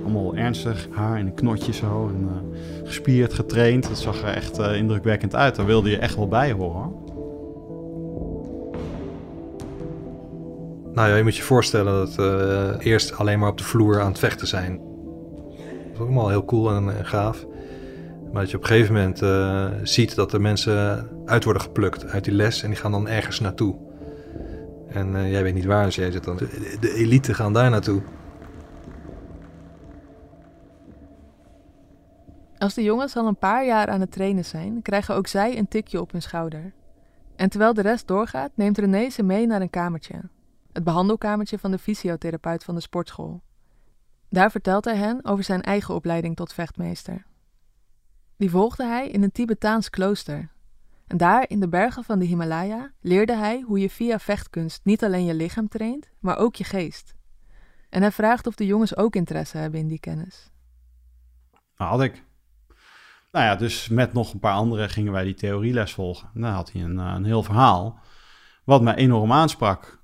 Allemaal 0.08 0.36
ernstig, 0.36 0.88
haar 0.92 1.20
in 1.20 1.26
een 1.26 1.34
knotje 1.34 1.74
zo, 1.74 2.12
en 2.14 2.22
uh, 2.22 2.58
gespierd, 2.86 3.34
getraind. 3.34 3.88
Dat 3.88 3.98
zag 3.98 4.22
er 4.22 4.34
echt 4.34 4.60
uh, 4.60 4.76
indrukwekkend 4.76 5.36
uit. 5.36 5.56
Daar 5.56 5.66
wilde 5.66 5.90
je 5.90 5.98
echt 5.98 6.16
wel 6.16 6.28
bij 6.28 6.52
horen. 6.52 6.92
Nou 10.94 11.10
ja, 11.10 11.16
je 11.16 11.24
moet 11.24 11.36
je 11.36 11.44
voorstellen 11.44 11.94
dat 11.94 12.16
uh, 12.20 12.86
eerst 12.86 13.18
alleen 13.18 13.40
maar 13.40 13.50
op 13.50 13.58
de 13.58 13.64
vloer 13.64 14.02
aan 14.02 14.08
het 14.08 14.20
vechten 14.20 14.48
zijn. 14.48 14.78
Dat 14.78 15.94
is 15.94 16.00
allemaal 16.00 16.30
heel 16.30 16.46
cool 16.46 16.72
en, 16.72 17.06
gaaf. 17.06 17.46
Maar 18.32 18.42
dat 18.42 18.52
je 18.52 18.58
op 18.58 18.64
een 18.64 18.70
gegeven 18.70 18.94
moment 18.94 19.22
ziet 19.90 20.16
dat 20.16 20.34
er 20.34 20.42
mensen 20.42 21.08
uit 21.26 21.44
worden 21.44 21.62
geplukt 21.62 22.06
uit 22.06 22.24
die 22.24 22.34
les 22.34 22.64
en 22.64 22.70
die 22.70 22.80
gaan 22.80 22.92
dan 22.92 23.08
ergens 23.08 23.40
naartoe. 23.40 23.76
En 24.90 25.30
jij 25.30 25.44
weet 25.44 25.54
niet 25.54 25.66
waar, 25.66 25.86
dus 25.86 25.96
jij 25.96 26.12
zit 26.12 26.24
dan. 26.24 26.38
De, 26.38 26.78
de 26.80 26.94
elite 26.94 27.34
gaan 27.34 27.54
daar 27.54 27.70
naartoe. 27.70 28.02
Als 32.58 32.74
de 32.74 32.84
jongens 32.84 33.16
al 33.16 33.28
een 33.28 33.38
paar 33.38 33.66
jaar 33.66 33.88
aan 33.88 34.00
het 34.00 34.12
trainen 34.12 34.46
zijn, 34.46 34.82
krijgen 34.82 35.16
ook 35.16 35.28
zij 35.28 35.58
een 35.58 35.68
tikje 35.68 36.02
op 36.02 36.12
hun 36.12 36.22
schouder. 36.22 36.74
En 37.36 37.50
terwijl 37.50 37.74
de 37.74 37.82
rest 37.82 38.08
doorgaat, 38.08 38.52
neemt 38.56 38.78
René 38.78 39.10
ze 39.10 39.24
mee 39.24 39.48
naar 39.48 39.62
een 39.62 39.70
kamertje 39.70 40.22
het 40.78 40.86
behandelkamertje 40.86 41.60
van 41.60 41.72
de 41.72 41.78
fysiotherapeut 41.78 42.64
van 42.64 42.76
de 42.76 42.82
sportschool. 42.82 43.42
Daar 44.30 44.52
vertelt 44.52 44.86
hij 44.86 44.96
hen 44.96 45.26
over 45.26 45.44
zijn 45.44 45.62
eigen 45.62 45.96
opleiding 45.96 46.36
tot 46.36 46.54
vechtmeester. 46.54 47.26
Die 48.36 48.50
volgde 48.50 48.86
hij 48.86 49.10
in 49.10 49.24
een 49.24 49.32
Tibetaans 49.32 49.90
klooster. 49.90 50.52
En 51.08 51.18
daar 51.18 51.50
in 51.50 51.60
de 51.60 51.68
bergen 51.68 52.04
van 52.04 52.20
de 52.20 52.26
Himalaya 52.26 52.92
leerde 53.02 53.36
hij 53.36 53.62
hoe 53.62 53.80
je 53.80 53.90
via 53.90 54.20
vechtkunst 54.20 54.86
niet 54.86 55.04
alleen 55.04 55.26
je 55.26 55.34
lichaam 55.34 55.68
traint, 55.68 56.10
maar 56.20 56.38
ook 56.38 56.56
je 56.56 56.64
geest. 56.64 57.14
En 57.90 58.02
hij 58.02 58.12
vraagt 58.12 58.48
of 58.48 58.56
de 58.56 58.66
jongens 58.66 58.96
ook 58.96 59.16
interesse 59.16 59.58
hebben 59.58 59.80
in 59.80 59.88
die 59.88 60.00
kennis. 60.00 60.52
Nou, 61.78 61.92
had 61.92 62.02
ik. 62.02 62.24
Nou 63.38 63.50
ja, 63.50 63.56
dus 63.56 63.88
met 63.88 64.14
nog 64.14 64.34
een 64.34 64.40
paar 64.40 64.54
anderen 64.54 64.90
gingen 64.90 65.12
wij 65.12 65.24
die 65.24 65.34
theorieles 65.34 65.94
volgen. 65.94 66.30
En 66.34 66.42
dan 66.42 66.52
had 66.52 66.72
hij 66.72 66.84
een, 66.84 67.00
eh, 67.00 67.14
een 67.16 67.24
heel 67.24 67.44
verhaal, 67.44 68.00
wat 68.64 68.82
mij 68.82 68.96
enorm 68.96 69.32
aansprak. 69.32 70.04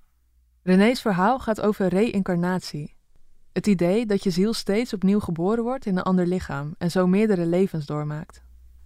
René's 0.64 1.02
verhaal 1.02 1.40
gaat 1.40 1.62
over 1.62 1.88
reïncarnatie. 1.88 2.96
Het 3.54 3.68
idee 3.68 4.06
dat 4.06 4.24
je 4.24 4.30
ziel 4.30 4.54
steeds 4.54 4.94
opnieuw 4.94 5.20
geboren 5.20 5.64
wordt 5.64 5.86
in 5.86 5.98
een 5.98 6.04
ander 6.04 6.28
lichaam 6.28 6.76
en 6.78 6.92
zo 6.92 7.08
meerdere 7.08 7.46
levens 7.46 7.86
doormaakt. 7.86 8.44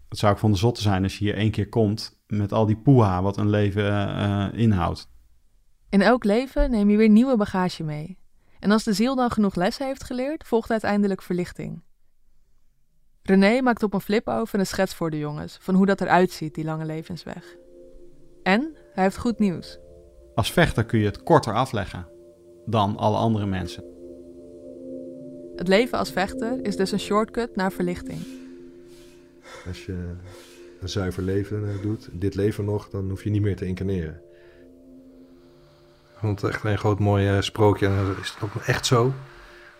Het 0.09 0.17
zou 0.17 0.33
ook 0.33 0.39
van 0.39 0.51
de 0.51 0.57
zotte 0.57 0.81
zijn 0.81 1.03
als 1.03 1.17
je 1.17 1.25
hier 1.25 1.35
één 1.35 1.51
keer 1.51 1.69
komt 1.69 2.19
met 2.27 2.53
al 2.53 2.65
die 2.65 2.77
poeha 2.77 3.21
wat 3.21 3.37
een 3.37 3.49
leven 3.49 3.91
eh, 4.17 4.47
inhoudt. 4.53 5.09
In 5.89 6.01
elk 6.01 6.23
leven 6.23 6.71
neem 6.71 6.89
je 6.89 6.97
weer 6.97 7.09
nieuwe 7.09 7.37
bagage 7.37 7.83
mee. 7.83 8.19
En 8.59 8.71
als 8.71 8.83
de 8.83 8.93
ziel 8.93 9.15
dan 9.15 9.31
genoeg 9.31 9.55
lessen 9.55 9.85
heeft 9.85 10.03
geleerd, 10.03 10.47
volgt 10.47 10.71
uiteindelijk 10.71 11.21
verlichting. 11.21 11.85
René 13.29 13.61
maakt 13.61 13.83
op 13.83 13.93
een 13.93 14.01
flip 14.01 14.27
over 14.27 14.59
een 14.59 14.65
schets 14.65 14.93
voor 14.93 15.09
de 15.09 15.17
jongens 15.17 15.57
van 15.61 15.75
hoe 15.75 15.85
dat 15.85 16.01
eruit 16.01 16.31
ziet, 16.31 16.53
die 16.53 16.63
lange 16.63 16.85
levensweg. 16.85 17.55
En 18.43 18.75
hij 18.93 19.03
heeft 19.03 19.17
goed 19.17 19.39
nieuws. 19.39 19.79
Als 20.35 20.51
vechter 20.51 20.85
kun 20.85 20.99
je 20.99 21.05
het 21.05 21.23
korter 21.23 21.53
afleggen 21.53 22.07
dan 22.65 22.97
alle 22.97 23.17
andere 23.17 23.45
mensen. 23.45 23.83
Het 25.55 25.67
leven 25.67 25.97
als 25.97 26.11
vechter 26.11 26.65
is 26.65 26.75
dus 26.75 26.91
een 26.91 26.99
shortcut 26.99 27.55
naar 27.55 27.71
verlichting. 27.71 28.19
Als 29.67 29.85
je 29.85 30.15
een 30.81 30.89
zuiver 30.89 31.23
leven 31.23 31.69
eh, 31.69 31.81
doet, 31.81 32.09
dit 32.11 32.35
leven 32.35 32.65
nog, 32.65 32.89
dan 32.89 33.09
hoef 33.09 33.23
je 33.23 33.29
niet 33.29 33.41
meer 33.41 33.55
te 33.55 33.65
incarneren. 33.65 34.21
Ik 36.13 36.19
vond 36.19 36.41
het 36.41 36.51
echt 36.51 36.63
een 36.63 36.77
groot 36.77 36.99
mooi 36.99 37.27
eh, 37.27 37.41
sprookje. 37.41 37.87
En 37.87 38.15
is 38.21 38.29
het 38.29 38.43
ook 38.43 38.55
echt 38.55 38.85
zo? 38.85 39.13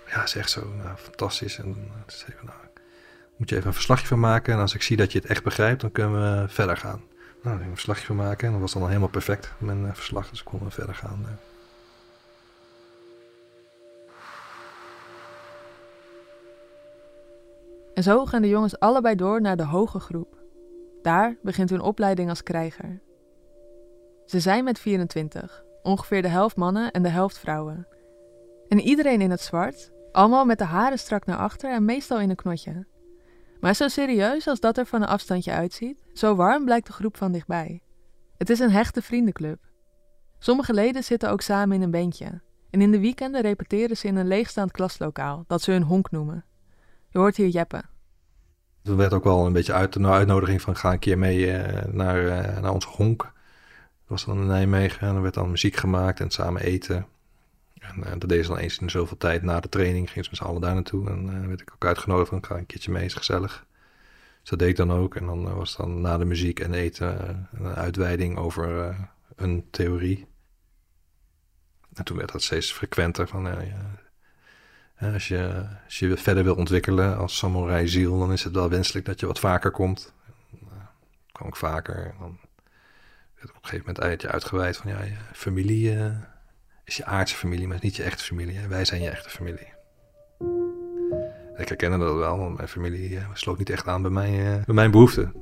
Ja, 0.08 0.24
is 0.24 0.36
echt 0.36 0.52
zo. 0.52 0.68
Nou, 0.84 0.98
fantastisch. 0.98 1.58
En 1.58 1.64
dan 1.74 1.86
zei 2.08 2.32
ik, 2.32 2.44
nou, 2.44 2.58
moet 3.38 3.50
je 3.50 3.56
even 3.56 3.68
een 3.68 3.74
verslagje 3.74 4.08
van 4.08 4.20
maken. 4.20 4.54
En 4.54 4.60
als 4.60 4.76
ik 4.76 4.82
zie 4.82 4.98
dat 4.98 5.12
je 5.12 5.20
het 5.20 5.28
echt 5.28 5.44
begrijpt, 5.44 5.82
dan 5.82 5.92
kunnen 5.92 6.42
we 6.42 6.50
verder 6.50 6.78
gaan. 6.78 7.02
Nou, 7.42 7.62
een 7.62 7.70
verslagje 7.70 8.06
van 8.06 8.16
maken. 8.16 8.46
En 8.46 8.52
dat 8.52 8.62
was 8.62 8.74
dan 8.74 8.82
al 8.82 8.88
helemaal 8.88 9.10
perfect, 9.10 9.54
mijn 9.58 9.84
uh, 9.84 9.94
verslag. 9.94 10.30
Dus 10.30 10.40
ik 10.40 10.46
kon 10.46 10.72
verder 10.72 10.96
gaan. 10.96 11.20
Uh. 11.22 11.30
En 17.94 18.04
zo 18.04 18.26
gaan 18.26 18.42
de 18.42 18.48
jongens 18.48 18.80
allebei 18.80 19.16
door 19.16 19.42
naar 19.42 19.58
de 19.58 19.66
hoge 19.66 20.00
groep. 20.00 20.36
Daar 21.02 21.38
begint 21.42 21.70
hun 21.70 21.82
opleiding 21.82 22.30
als 22.30 22.44
krijger. 22.44 23.02
Ze 24.26 24.40
zijn 24.40 24.64
met 24.64 24.80
24, 24.80 25.64
ongeveer 25.84 26.22
de 26.22 26.28
helft 26.28 26.56
mannen 26.56 26.92
en 26.92 27.04
de 27.04 27.10
helft 27.10 27.38
vrouwen. 27.40 27.88
En 28.68 28.80
iedereen 28.80 29.22
in 29.22 29.32
het 29.32 29.42
zwart, 29.42 29.92
allemaal 30.12 30.46
met 30.46 30.58
de 30.58 30.64
haren 30.64 31.00
strak 31.00 31.26
naar 31.26 31.38
achter 31.38 31.72
en 31.72 31.86
meestal 31.86 32.20
in 32.20 32.30
een 32.30 32.36
knotje. 32.36 32.86
Maar 33.60 33.76
zo 33.76 33.88
serieus 33.88 34.48
als 34.48 34.60
dat 34.60 34.78
er 34.78 34.86
van 34.86 35.02
een 35.02 35.08
afstandje 35.08 35.52
uitziet, 35.52 36.04
zo 36.14 36.36
warm 36.36 36.66
blijkt 36.66 36.88
de 36.88 36.94
groep 36.94 37.18
van 37.18 37.32
dichtbij. 37.32 37.82
Het 38.38 38.50
is 38.50 38.60
een 38.60 38.72
hechte 38.72 39.02
vriendenclub. 39.02 39.60
Sommige 40.40 40.74
leden 40.74 41.04
zitten 41.04 41.32
ook 41.32 41.42
samen 41.42 41.76
in 41.76 41.82
een 41.82 41.92
bandje. 41.92 42.42
En 42.70 42.82
in 42.82 42.92
de 42.92 43.00
weekenden 43.00 43.42
repeteren 43.42 43.98
ze 43.98 44.08
in 44.08 44.16
een 44.16 44.28
leegstaand 44.28 44.72
klaslokaal, 44.72 45.44
dat 45.48 45.62
ze 45.62 45.72
hun 45.72 45.84
honk 45.84 46.12
noemen. 46.12 46.46
Je 47.10 47.18
hoort 47.18 47.36
hier 47.36 47.48
Jeppe. 47.48 47.84
Er 48.84 48.96
werd 48.96 49.14
ook 49.14 49.24
wel 49.24 49.46
een 49.46 49.54
beetje 49.54 49.74
uit, 49.74 49.96
een 49.96 50.08
uitnodiging 50.08 50.62
van 50.62 50.76
ga 50.76 50.92
een 50.92 51.00
keer 51.00 51.18
mee 51.18 51.38
uh, 51.38 51.84
naar, 51.92 52.24
uh, 52.24 52.60
naar 52.60 52.74
onze 52.74 52.88
honk. 52.88 53.22
Dat 53.22 53.32
was 54.08 54.26
dan 54.26 54.38
in 54.38 54.48
Nijmegen 54.48 55.08
en 55.08 55.16
er 55.16 55.22
werd 55.22 55.34
dan 55.34 55.50
muziek 55.50 55.76
gemaakt 55.76 56.20
en 56.20 56.30
samen 56.30 56.62
eten. 56.62 57.06
En 57.80 57.98
uh, 57.98 58.10
dat 58.10 58.30
deden 58.30 58.44
ze 58.46 58.52
dan 58.52 58.60
eens 58.60 58.78
in 58.78 58.90
zoveel 58.90 59.18
tijd 59.18 59.42
na 59.44 59.60
de 59.60 59.70
training. 59.70 60.10
Gingen 60.10 60.24
ze 60.24 60.30
met 60.30 60.40
z'n 60.40 60.46
allen 60.46 60.62
daar 60.62 60.74
naartoe. 60.74 61.10
En 61.10 61.26
uh, 61.26 61.48
werd 61.48 61.62
ik 61.62 61.72
ook 61.74 61.86
uitgenodigd 61.86 62.30
van, 62.30 62.46
ga 62.46 62.58
een 62.58 62.66
keertje 62.66 62.92
mee, 62.92 63.06
is 63.06 63.14
gezellig. 63.14 63.66
Dus 64.42 64.50
dat 64.50 64.60
deed 64.60 64.70
ik 64.70 64.76
dan 64.76 64.92
ook. 64.92 65.16
En 65.16 65.26
dan 65.26 65.48
uh, 65.48 65.54
was 65.54 65.76
dan 65.76 66.02
na 66.02 66.18
de 66.18 66.26
muziek 66.26 66.60
en 66.60 66.74
eten 66.74 67.48
een 67.54 67.76
uitweiding 67.76 68.38
over 68.38 68.96
een 69.36 69.68
theorie. 69.72 70.28
En 71.94 72.04
toen 72.04 72.18
werd 72.18 72.32
dat 72.32 72.44
steeds 72.44 72.72
frequenter. 72.72 73.28
Van, 73.28 73.48
als, 75.00 75.28
je, 75.28 75.68
als 75.86 76.00
je 76.00 76.18
verder 76.18 76.44
wil 76.44 76.56
ontwikkelen 76.56 77.18
als 77.18 77.38
samurai 77.38 77.88
ziel, 77.88 78.20
dan 78.20 78.32
is 78.32 78.44
het 78.44 78.54
wel 78.54 78.70
wenselijk 78.70 79.06
dat 79.06 79.20
je 79.20 79.26
wat 79.26 79.40
vaker 79.40 79.72
komt. 79.72 80.14
En, 80.52 80.68
kwam 81.32 81.48
ik 81.48 81.56
vaker. 81.56 82.06
En 82.06 82.16
dan 82.20 82.40
werd 83.36 83.50
op 83.50 83.56
een 83.56 83.70
gegeven 83.70 83.86
moment 83.86 84.00
uit 84.00 84.22
je 84.22 84.28
uitgeweid 84.28 84.78
van, 84.78 84.92
ja, 84.92 85.00
familie 85.34 85.98
is 86.88 86.98
je 86.98 87.06
aardse 87.06 87.36
familie, 87.36 87.68
maar 87.68 87.78
niet 87.82 87.96
je 87.96 88.04
echte 88.04 88.24
familie. 88.24 88.68
Wij 88.68 88.86
zijn 88.86 89.02
je 89.02 89.10
echte 89.10 89.30
familie. 89.30 89.68
Ik 91.58 91.68
herkende 91.68 91.98
dat 91.98 92.16
wel, 92.16 92.38
want 92.38 92.58
mijn 92.58 92.68
familie 92.68 93.10
uh, 93.10 93.24
sloot 93.34 93.58
niet 93.58 93.70
echt 93.70 93.88
aan 93.88 94.02
bij, 94.02 94.12
mij, 94.12 94.58
uh, 94.58 94.66
bij 94.66 94.76
mijn 94.76 94.92
behoeften. 94.92 95.34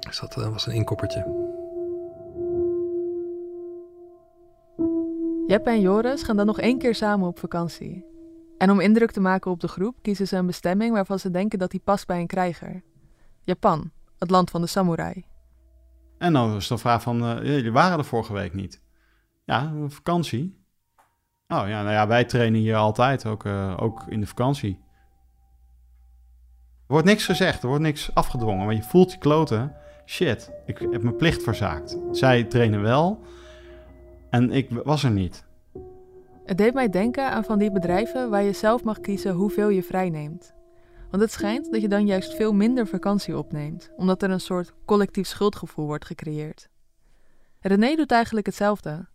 Dus 0.00 0.20
dat 0.20 0.36
uh, 0.38 0.48
was 0.48 0.66
een 0.66 0.72
inkoppertje. 0.72 1.44
Jeppe 5.46 5.70
en 5.70 5.80
Joris 5.80 6.22
gaan 6.22 6.36
dan 6.36 6.46
nog 6.46 6.60
één 6.60 6.78
keer 6.78 6.94
samen 6.94 7.28
op 7.28 7.38
vakantie. 7.38 8.04
En 8.58 8.70
om 8.70 8.80
indruk 8.80 9.10
te 9.10 9.20
maken 9.20 9.50
op 9.50 9.60
de 9.60 9.68
groep 9.68 9.96
kiezen 10.02 10.28
ze 10.28 10.36
een 10.36 10.46
bestemming 10.46 10.92
waarvan 10.92 11.18
ze 11.18 11.30
denken 11.30 11.58
dat 11.58 11.70
die 11.70 11.80
past 11.84 12.06
bij 12.06 12.20
een 12.20 12.26
krijger. 12.26 12.82
Japan, 13.42 13.90
het 14.18 14.30
land 14.30 14.50
van 14.50 14.60
de 14.60 14.66
samurai. 14.66 15.24
En 16.18 16.32
dan 16.32 16.56
is 16.56 16.66
de 16.66 16.78
vraag 16.78 17.02
van, 17.02 17.16
jullie 17.42 17.72
waren 17.72 17.98
er 17.98 18.04
vorige 18.04 18.32
week 18.32 18.54
niet. 18.54 18.84
Ja, 19.46 19.72
vakantie. 19.86 20.64
Oh 21.48 21.68
ja, 21.68 21.82
nou 21.82 21.90
ja, 21.90 22.06
wij 22.06 22.24
trainen 22.24 22.60
hier 22.60 22.76
altijd, 22.76 23.26
ook, 23.26 23.44
uh, 23.44 23.76
ook 23.80 24.04
in 24.08 24.20
de 24.20 24.26
vakantie. 24.26 24.84
Er 26.86 26.92
wordt 26.92 27.06
niks 27.06 27.24
gezegd, 27.24 27.62
er 27.62 27.68
wordt 27.68 27.82
niks 27.82 28.14
afgedwongen, 28.14 28.66
maar 28.66 28.74
je 28.74 28.82
voelt 28.82 29.12
je 29.12 29.18
kloten. 29.18 29.76
Shit, 30.06 30.52
ik 30.66 30.78
heb 30.78 31.02
mijn 31.02 31.16
plicht 31.16 31.42
verzaakt. 31.42 31.98
Zij 32.10 32.44
trainen 32.44 32.82
wel 32.82 33.24
en 34.30 34.50
ik 34.50 34.70
was 34.70 35.04
er 35.04 35.10
niet. 35.10 35.44
Het 36.44 36.58
deed 36.58 36.74
mij 36.74 36.88
denken 36.88 37.30
aan 37.30 37.44
van 37.44 37.58
die 37.58 37.72
bedrijven 37.72 38.30
waar 38.30 38.42
je 38.42 38.52
zelf 38.52 38.84
mag 38.84 39.00
kiezen 39.00 39.34
hoeveel 39.34 39.68
je 39.68 39.82
vrijneemt. 39.82 40.54
Want 41.10 41.22
het 41.22 41.32
schijnt 41.32 41.72
dat 41.72 41.80
je 41.80 41.88
dan 41.88 42.06
juist 42.06 42.34
veel 42.34 42.52
minder 42.52 42.86
vakantie 42.86 43.38
opneemt, 43.38 43.90
omdat 43.96 44.22
er 44.22 44.30
een 44.30 44.40
soort 44.40 44.72
collectief 44.84 45.26
schuldgevoel 45.26 45.86
wordt 45.86 46.04
gecreëerd. 46.04 46.68
René 47.60 47.94
doet 47.94 48.10
eigenlijk 48.10 48.46
hetzelfde. 48.46 49.06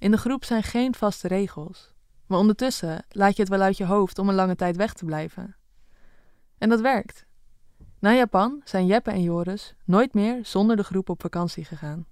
In 0.00 0.10
de 0.10 0.16
groep 0.16 0.44
zijn 0.44 0.62
geen 0.62 0.94
vaste 0.94 1.28
regels. 1.28 1.92
Maar 2.26 2.38
ondertussen 2.38 3.04
laat 3.08 3.36
je 3.36 3.42
het 3.42 3.50
wel 3.50 3.60
uit 3.60 3.76
je 3.76 3.84
hoofd 3.84 4.18
om 4.18 4.28
een 4.28 4.34
lange 4.34 4.56
tijd 4.56 4.76
weg 4.76 4.92
te 4.92 5.04
blijven. 5.04 5.56
En 6.58 6.68
dat 6.68 6.80
werkt. 6.80 7.26
Na 7.98 8.14
Japan 8.14 8.60
zijn 8.64 8.86
Jeppe 8.86 9.10
en 9.10 9.22
Joris 9.22 9.74
nooit 9.84 10.14
meer 10.14 10.38
zonder 10.42 10.76
de 10.76 10.82
groep 10.82 11.08
op 11.08 11.20
vakantie 11.20 11.64
gegaan. 11.64 12.06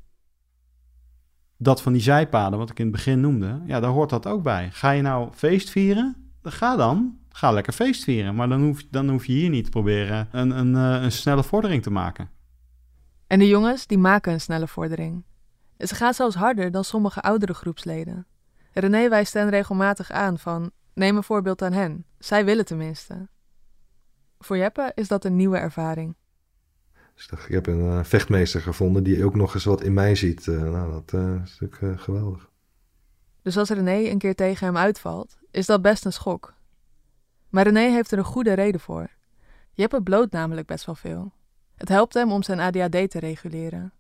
Dat 1.57 1.83
van 1.83 1.93
die 1.93 2.03
zijpaden, 2.03 2.59
wat 2.59 2.71
ik 2.71 2.79
in 2.79 2.85
het 2.85 2.95
begin 2.95 3.21
noemde, 3.21 3.61
ja, 3.67 3.81
daar 3.81 3.91
hoort 3.91 4.11
dat 4.11 4.27
ook 4.27 4.43
bij. 4.43 4.71
Ga 4.73 4.91
je 4.91 5.03
nou 5.03 5.33
feest 5.33 5.71
vieren? 5.71 6.33
Ga 6.43 6.77
dan. 6.77 7.19
Ga 7.29 7.53
lekker 7.53 7.73
feest 7.73 8.05
vieren. 8.05 8.35
Maar 8.35 8.49
dan 8.49 8.63
hoef, 8.63 8.85
dan 8.91 9.09
hoef 9.09 9.27
je 9.27 9.33
hier 9.33 9.51
niet 9.51 9.65
te 9.65 9.71
proberen 9.71 10.29
een, 10.33 10.51
een, 10.51 10.75
eh, 10.75 11.03
een 11.03 11.13
snelle 11.13 11.45
vordering 11.45 11.83
te 11.83 11.91
maken. 11.91 12.31
En 13.27 13.39
de 13.39 13.49
jongens, 13.49 13.87
die 13.87 13.99
maken 13.99 14.33
een 14.33 14.41
snelle 14.41 14.69
vordering. 14.69 15.25
Ze 15.79 15.95
gaat 15.95 16.17
zelfs 16.17 16.37
harder 16.37 16.71
dan 16.71 16.85
sommige 16.85 17.21
oudere 17.21 17.55
groepsleden. 17.55 18.27
René 18.73 19.09
wijst 19.09 19.33
hen 19.33 19.51
regelmatig 19.51 20.11
aan 20.11 20.39
van, 20.39 20.71
neem 20.95 21.17
een 21.17 21.23
voorbeeld 21.23 21.63
aan 21.63 21.73
hen. 21.73 22.05
Zij 22.19 22.45
willen 22.45 22.65
tenminste. 22.65 23.29
Voor 24.39 24.57
Jeppe 24.57 24.93
is 24.95 25.09
dat 25.09 25.25
een 25.25 25.37
nieuwe 25.37 25.57
ervaring. 25.57 26.17
Dus 27.15 27.25
ik 27.25 27.31
dacht, 27.31 27.49
ik 27.49 27.55
heb 27.55 27.67
een 27.67 27.81
uh, 27.81 28.05
vechtmeester 28.05 28.61
gevonden 28.61 29.03
die 29.03 29.25
ook 29.25 29.35
nog 29.35 29.55
eens 29.55 29.65
wat 29.65 29.83
in 29.83 29.93
mij 29.93 30.15
ziet. 30.15 30.47
Uh, 30.47 30.63
nou, 30.63 30.93
dat 30.93 31.13
uh, 31.13 31.43
is 31.45 31.59
natuurlijk 31.61 32.01
geweldig. 32.01 32.51
Dus 33.43 33.57
als 33.57 33.69
René 33.69 34.11
een 34.11 34.19
keer 34.19 34.35
tegen 34.35 34.67
hem 34.67 34.77
uitvalt, 34.77 35.39
is 35.51 35.67
dat 35.67 35.83
best 35.83 36.05
een 36.05 36.13
schok. 36.13 36.55
Maar 37.49 37.65
René 37.65 37.81
heeft 37.91 38.13
er 38.13 38.19
een 38.19 38.25
goede 38.25 38.53
reden 38.53 38.81
voor. 38.81 39.11
Jeppe 39.73 40.03
bloot 40.03 40.31
namelijk 40.31 40.67
best 40.67 40.87
wel 40.87 40.95
veel. 40.95 41.33
Het 41.75 41.89
helpt 41.89 42.15
hem 42.15 42.33
om 42.33 42.43
zijn 42.43 42.61
ADHD 42.61 43.11
te 43.11 43.19
reguleren. 43.19 43.93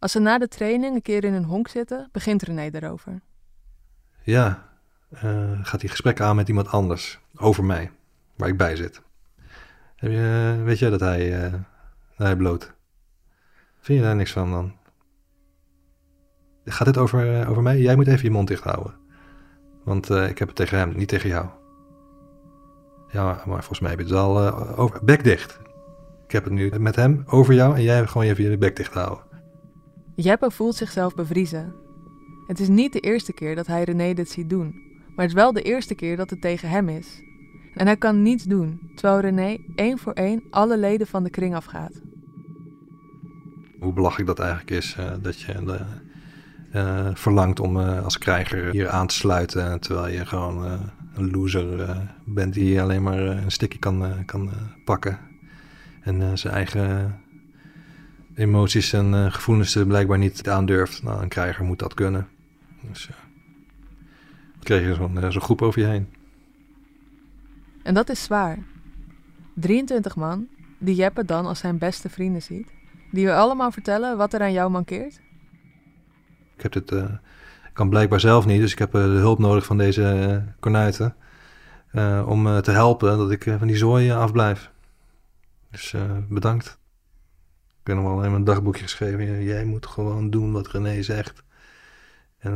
Als 0.00 0.12
ze 0.12 0.18
na 0.18 0.38
de 0.38 0.48
training 0.48 0.94
een 0.94 1.02
keer 1.02 1.24
in 1.24 1.32
een 1.32 1.44
honk 1.44 1.68
zitten, 1.68 2.08
begint 2.12 2.42
René 2.42 2.70
erover. 2.72 3.20
Ja, 4.22 4.68
uh, 5.14 5.58
gaat 5.62 5.80
hij 5.80 5.90
gesprek 5.90 6.20
aan 6.20 6.36
met 6.36 6.48
iemand 6.48 6.68
anders 6.68 7.20
over 7.36 7.64
mij, 7.64 7.90
waar 8.36 8.48
ik 8.48 8.56
bij 8.56 8.76
zit. 8.76 9.02
Heb 9.96 10.10
je, 10.10 10.60
weet 10.64 10.78
jij 10.78 10.90
dat 10.90 11.00
hij, 11.00 11.44
uh, 11.44 11.54
hij 12.16 12.36
bloot? 12.36 12.72
Vind 13.80 13.98
je 13.98 14.04
daar 14.04 14.16
niks 14.16 14.32
van 14.32 14.50
dan? 14.50 14.72
Gaat 16.64 16.86
dit 16.86 16.98
over, 16.98 17.48
over 17.48 17.62
mij? 17.62 17.80
Jij 17.80 17.96
moet 17.96 18.06
even 18.06 18.24
je 18.24 18.30
mond 18.30 18.48
dicht 18.48 18.64
houden. 18.64 18.94
Want 19.84 20.10
ik 20.10 20.38
heb 20.38 20.48
het 20.48 20.56
tegen 20.56 20.78
hem, 20.78 20.96
niet 20.96 21.08
tegen 21.08 21.28
jou. 21.28 21.46
Ja, 23.10 23.42
maar 23.46 23.58
volgens 23.58 23.80
mij 23.80 23.90
heb 23.90 23.98
je 23.98 24.04
het 24.04 24.14
al 24.14 24.38
over. 24.76 25.04
Bek 25.04 25.24
dicht. 25.24 25.58
Ik 26.24 26.32
heb 26.32 26.44
het 26.44 26.52
nu 26.52 26.78
met 26.78 26.96
hem 26.96 27.22
over 27.26 27.54
jou 27.54 27.74
en 27.74 27.82
jij 27.82 28.06
gewoon 28.06 28.26
even 28.26 28.50
je 28.50 28.58
bek 28.58 28.76
dicht 28.76 28.94
houden. 28.94 29.29
Jeppe 30.20 30.50
voelt 30.50 30.74
zichzelf 30.74 31.14
bevriezen. 31.14 31.74
Het 32.46 32.60
is 32.60 32.68
niet 32.68 32.92
de 32.92 33.00
eerste 33.00 33.32
keer 33.32 33.54
dat 33.54 33.66
hij 33.66 33.84
René 33.84 34.14
dit 34.14 34.30
ziet 34.30 34.50
doen, 34.50 34.82
maar 34.98 35.24
het 35.24 35.28
is 35.28 35.40
wel 35.42 35.52
de 35.52 35.62
eerste 35.62 35.94
keer 35.94 36.16
dat 36.16 36.30
het 36.30 36.40
tegen 36.40 36.68
hem 36.68 36.88
is. 36.88 37.22
En 37.74 37.86
hij 37.86 37.96
kan 37.96 38.22
niets 38.22 38.44
doen, 38.44 38.80
terwijl 38.94 39.20
René 39.20 39.58
één 39.74 39.98
voor 39.98 40.12
één 40.12 40.42
alle 40.50 40.78
leden 40.78 41.06
van 41.06 41.22
de 41.22 41.30
kring 41.30 41.54
afgaat. 41.54 42.00
Hoe 43.80 43.92
belachelijk 43.92 44.28
dat 44.28 44.38
eigenlijk 44.38 44.70
is, 44.70 44.96
uh, 45.00 45.12
dat 45.22 45.40
je 45.40 45.64
de, 45.64 45.80
uh, 46.74 47.10
verlangt 47.14 47.60
om 47.60 47.76
als 47.78 48.18
krijger 48.18 48.70
hier 48.70 48.88
aan 48.88 49.06
te 49.06 49.14
sluiten, 49.14 49.80
terwijl 49.80 50.14
je 50.14 50.26
gewoon 50.26 50.80
een 51.14 51.30
loser 51.30 51.80
eh, 51.80 51.96
bent 52.24 52.54
die 52.54 52.82
alleen 52.82 53.02
maar 53.02 53.26
eh, 53.26 53.42
een 53.42 53.50
stikje 53.50 53.78
kan, 53.78 54.04
eh, 54.04 54.10
kan 54.26 54.50
eh, 54.50 54.56
pakken. 54.84 55.18
En 56.00 56.22
eh, 56.22 56.28
zijn 56.34 56.54
eigen 56.54 57.14
emoties 58.40 58.92
en 58.92 59.14
eh, 59.14 59.32
gevoelens 59.32 59.74
er 59.74 59.86
blijkbaar 59.86 60.18
niet 60.18 60.48
aandurft. 60.48 61.02
Nou, 61.02 61.22
een 61.22 61.28
krijger 61.28 61.64
moet 61.64 61.78
dat 61.78 61.94
kunnen. 61.94 62.28
Dus 62.82 63.04
ja. 63.06 63.14
Dan 64.52 64.62
kreeg 64.62 64.82
je 64.86 64.94
zo'n 64.94 65.22
eh, 65.22 65.30
zo'n 65.30 65.40
groep 65.42 65.62
over 65.62 65.80
je 65.80 65.86
heen. 65.86 66.08
En 67.82 67.94
dat 67.94 68.08
is 68.08 68.22
zwaar. 68.22 68.58
23 69.54 70.16
man, 70.16 70.46
die 70.78 70.94
Jeppe 70.94 71.24
dan 71.24 71.46
als 71.46 71.58
zijn 71.58 71.78
beste 71.78 72.08
vrienden 72.08 72.42
ziet, 72.42 72.68
die 73.10 73.22
je 73.24 73.34
allemaal 73.34 73.70
vertellen 73.72 74.16
wat 74.16 74.32
er 74.34 74.40
aan 74.40 74.52
jou 74.52 74.70
mankeert. 74.70 75.20
Ik 76.56 76.62
heb 76.62 76.72
dit, 76.72 76.92
eh, 76.92 77.02
ik 77.68 77.70
kan 77.72 77.88
blijkbaar 77.88 78.20
zelf 78.20 78.46
niet, 78.46 78.60
dus 78.60 78.72
ik 78.72 78.78
heb 78.78 78.94
eh, 78.94 79.02
de 79.02 79.08
hulp 79.08 79.38
nodig 79.38 79.64
van 79.64 79.78
deze 79.78 80.02
eh, 80.04 80.52
kornuiten. 80.60 81.14
eh, 81.90 82.24
om 82.28 82.46
eh, 82.46 82.58
te 82.58 82.70
helpen 82.70 83.18
dat 83.18 83.30
ik 83.30 83.46
eh, 83.46 83.58
van 83.58 83.66
die 83.66 83.76
zooi 83.76 84.08
eh, 84.10 84.18
afblijf. 84.18 84.70
Dus 85.70 85.92
eh, 85.92 86.02
bedankt. 86.28 86.78
Ik 87.80 87.86
heb 87.86 87.96
nog 87.96 88.04
wel 88.04 88.24
in 88.24 88.30
mijn 88.30 88.44
dagboekje 88.44 88.82
geschreven. 88.82 89.42
Jij 89.42 89.64
moet 89.64 89.86
gewoon 89.86 90.30
doen 90.30 90.52
wat 90.52 90.68
René 90.68 91.02
zegt. 91.02 91.42
En, 92.38 92.52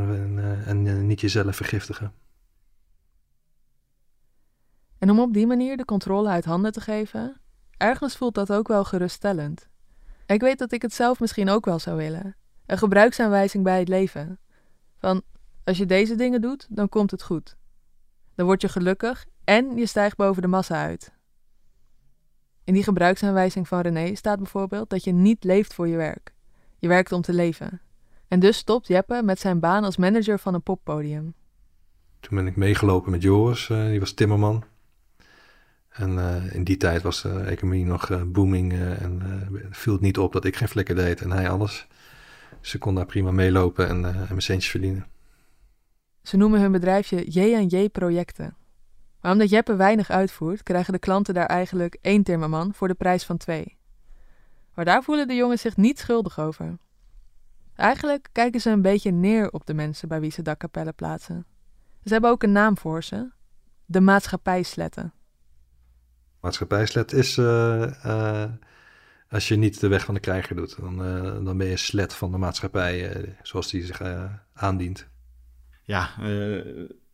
en, 0.67 0.87
eh, 0.87 0.97
eh, 0.97 1.03
niet 1.03 1.21
jezelf 1.21 1.57
vergiftigen. 1.57 2.13
En 4.99 5.11
om 5.11 5.21
op 5.21 5.33
die 5.33 5.47
manier 5.47 5.77
de 5.77 5.85
controle 5.85 6.29
uit 6.29 6.45
handen 6.45 6.73
te 6.73 6.81
geven, 6.81 7.41
ergens 7.77 8.17
voelt 8.17 8.35
dat 8.35 8.53
ook 8.53 8.69
wel 8.69 8.85
geruststellend. 8.85 9.69
Ik 10.27 10.41
weet 10.41 10.59
dat 10.59 10.73
ik 10.73 10.83
het 10.83 10.95
zelf 10.95 11.21
misschien 11.21 11.49
ook 11.49 11.65
wel 11.65 11.79
zou 11.79 11.97
willen. 11.97 12.37
Een 12.67 12.79
gebruiksaanwijzing 12.79 13.65
bij 13.65 13.79
het 13.79 13.89
leven. 13.89 14.39
Van, 14.99 15.23
als 15.65 15.79
je 15.79 15.87
deze 15.87 16.15
dingen 16.15 16.41
doet, 16.41 16.67
dan 16.71 16.89
komt 16.89 17.11
het 17.11 17.23
goed. 17.23 17.57
Dan 18.35 18.47
word 18.47 18.61
je 18.61 18.69
gelukkig 18.69 19.27
en 19.45 19.77
je 19.77 19.87
stijgt 19.87 20.17
boven 20.17 20.43
de 20.43 20.49
massa 20.49 20.83
uit. 20.83 21.13
In 22.65 22.75
die 22.75 22.83
gebruiksaanwijzing 22.83 23.69
van 23.69 23.81
René 23.81 24.15
staat 24.15 24.39
bijvoorbeeld 24.39 24.91
dat 24.91 25.05
je 25.05 25.13
niet 25.13 25.45
leeft 25.45 25.75
voor 25.75 25.89
je 25.89 25.97
werk. 25.97 26.33
Je 26.79 26.89
werkt 26.89 27.13
om 27.13 27.21
te 27.21 27.33
leven. 27.33 27.81
En 28.29 28.41
dus 28.41 28.57
stopt 28.57 28.87
Jeppe 28.87 29.23
met 29.25 29.41
zijn 29.41 29.61
baan 29.61 29.85
als 29.85 29.97
manager 29.97 30.39
van 30.39 30.55
een 30.55 30.63
poppodium. 30.63 31.35
Toen 32.21 32.37
ben 32.37 32.47
ik 32.47 32.57
meegelopen 32.57 33.11
met 33.11 33.23
Joris, 33.23 33.71
eh, 33.71 33.87
die 33.87 34.01
was 34.01 34.13
timmerman. 34.13 34.65
En 35.89 36.19
eh, 36.19 36.55
in 36.55 36.65
die 36.65 36.77
tijd 36.77 37.03
was 37.03 37.23
de 37.23 37.41
economie 37.41 37.85
nog 37.85 38.11
eh, 38.11 38.23
booming 38.23 38.73
en 38.73 39.23
viel 39.71 39.93
het 39.93 40.03
niet 40.03 40.19
op 40.19 40.33
dat 40.33 40.45
ik 40.45 40.57
geen 40.57 40.69
flikker 40.69 40.95
deed 40.95 41.21
en 41.21 41.31
hij 41.31 41.49
alles. 41.49 41.87
Dus 42.61 42.75
ik 42.75 42.81
kon 42.81 42.95
daar 42.95 43.07
prima 43.07 43.31
meelopen 43.31 43.89
en, 43.89 44.05
en 44.05 44.27
mijn 44.29 44.43
centjes 44.43 44.71
verdienen. 44.71 45.07
Ze 46.23 46.37
noemen 46.37 46.61
hun 46.61 46.73
bedrijfje 46.73 47.31
J&J 47.31 47.89
Projecten. 47.89 48.57
Maar 49.25 49.33
omdat 49.33 49.51
Jeppe 49.51 49.77
weinig 49.77 50.11
uitvoert, 50.11 50.63
krijgen 50.63 50.93
de 50.93 50.99
klanten 50.99 51.35
daar 51.35 51.47
eigenlijk 51.47 51.99
één 52.01 52.23
timmerman 52.23 52.75
voor 52.75 52.89
de 52.89 52.95
prijs 52.95 53.25
van 53.25 53.37
twee. 53.37 53.77
Maar 54.75 54.85
daar 54.85 55.03
voelen 55.03 55.29
de 55.29 55.35
jongens 55.35 55.61
zich 55.61 55.77
niet 55.77 55.99
schuldig 55.99 56.39
over. 56.39 56.77
Eigenlijk 57.75 58.29
kijken 58.33 58.61
ze 58.61 58.71
een 58.71 58.83
beetje 58.83 59.11
neer 59.11 59.51
op 59.51 59.67
de 59.67 59.75
mensen 59.75 60.09
bij 60.09 60.21
wie 60.21 60.31
ze 60.31 60.43
dakkapellen 60.43 60.95
plaatsen. 60.95 61.47
Ze 62.05 62.13
hebben 62.13 62.31
ook 62.31 62.43
een 62.43 62.53
naam 62.53 62.79
voor 62.79 63.05
ze: 63.05 63.31
de 63.85 64.01
maatschappijsletten. 64.01 65.13
Maatschappijslet 66.41 67.13
is 67.13 67.39
eh, 67.39 68.05
eh, 68.05 68.51
als 69.29 69.49
je 69.49 69.57
niet 69.57 69.81
de 69.81 69.89
weg 69.89 70.05
van 70.05 70.15
de 70.15 70.21
krijger 70.21 70.57
doet. 70.57 70.77
Dan, 70.81 71.05
eh, 71.05 71.45
dan 71.45 71.57
ben 71.57 71.67
je 71.67 71.77
slet 71.77 72.15
van 72.15 72.31
de 72.31 72.39
maatschappij 72.39 73.11
eh, 73.11 73.33
zoals 73.43 73.71
die 73.71 73.87
zich 73.87 74.01
eh, 74.01 74.25
aandient. 74.55 75.09
Ja, 75.83 76.11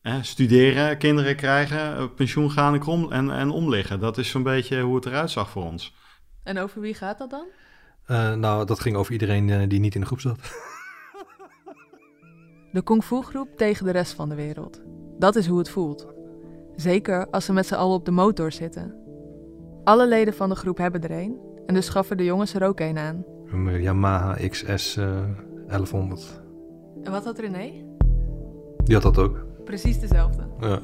eh, 0.03 0.13
hè, 0.13 0.23
studeren, 0.23 0.99
kinderen 0.99 1.37
krijgen, 1.37 1.97
eh, 1.97 2.05
pensioen 2.17 2.51
gaan 2.51 2.75
en, 2.75 2.81
krom, 2.81 3.13
en, 3.13 3.31
en 3.31 3.51
omliggen. 3.51 4.01
Dat 4.01 4.19
is 4.19 4.31
zo'n 4.31 4.43
beetje 4.43 4.81
hoe 4.81 4.95
het 4.95 5.07
eruit 5.07 5.31
zag 5.31 5.51
voor 5.51 5.65
ons. 5.65 5.95
En 6.43 6.59
over 6.59 6.81
wie 6.81 6.95
gaat 6.95 7.19
dat 7.19 7.31
dan? 7.31 7.47
Eh, 8.11 8.35
nou, 8.35 8.67
dat 8.67 8.81
ging 8.81 8.97
over 8.97 9.13
iedereen 9.13 9.51
eh, 9.51 9.69
die 9.69 9.81
niet 9.81 9.95
in 9.95 10.01
de 10.01 10.07
groep 10.07 10.21
zat. 10.21 10.39
De 12.73 12.83
kung 12.83 13.05
fu 13.05 13.23
groep 13.23 13.49
tegen 13.57 13.85
de 13.85 13.91
rest 13.91 14.13
van 14.13 14.29
de 14.29 14.35
wereld. 14.35 14.81
Dat 15.19 15.37
is 15.37 15.47
hoe 15.47 15.59
het 15.59 15.71
voelt. 15.71 16.07
Zeker 16.77 17.27
als 17.31 17.45
ze 17.45 17.53
met 17.53 17.67
z'n 17.67 17.75
allen 17.75 17.95
op 17.95 18.05
de 18.05 18.11
motor 18.11 18.53
zitten. 18.53 18.95
Alle 19.85 20.09
leden 20.09 20.35
van 20.35 20.49
de 20.49 20.55
groep 20.55 20.77
hebben 20.77 21.03
er 21.03 21.11
een 21.11 21.39
en 21.67 21.75
dus 21.75 21.87
schaffen 21.87 22.17
de 22.17 22.25
jongens 22.25 22.55
er 22.55 22.63
ook 22.63 22.81
een 22.81 22.99
aan. 22.99 23.25
Een 23.47 23.83
Yamaha 23.83 24.49
XS 24.49 24.97
eh 24.97 25.25
1100. 25.67 26.43
En 27.03 27.13
wat 27.13 27.25
had 27.25 27.39
René? 27.39 27.85
Die 28.85 28.95
had 28.95 29.03
dat 29.03 29.19
ook. 29.19 29.47
Precies 29.71 30.01
dezelfde. 30.01 30.43
Ja. 30.61 30.69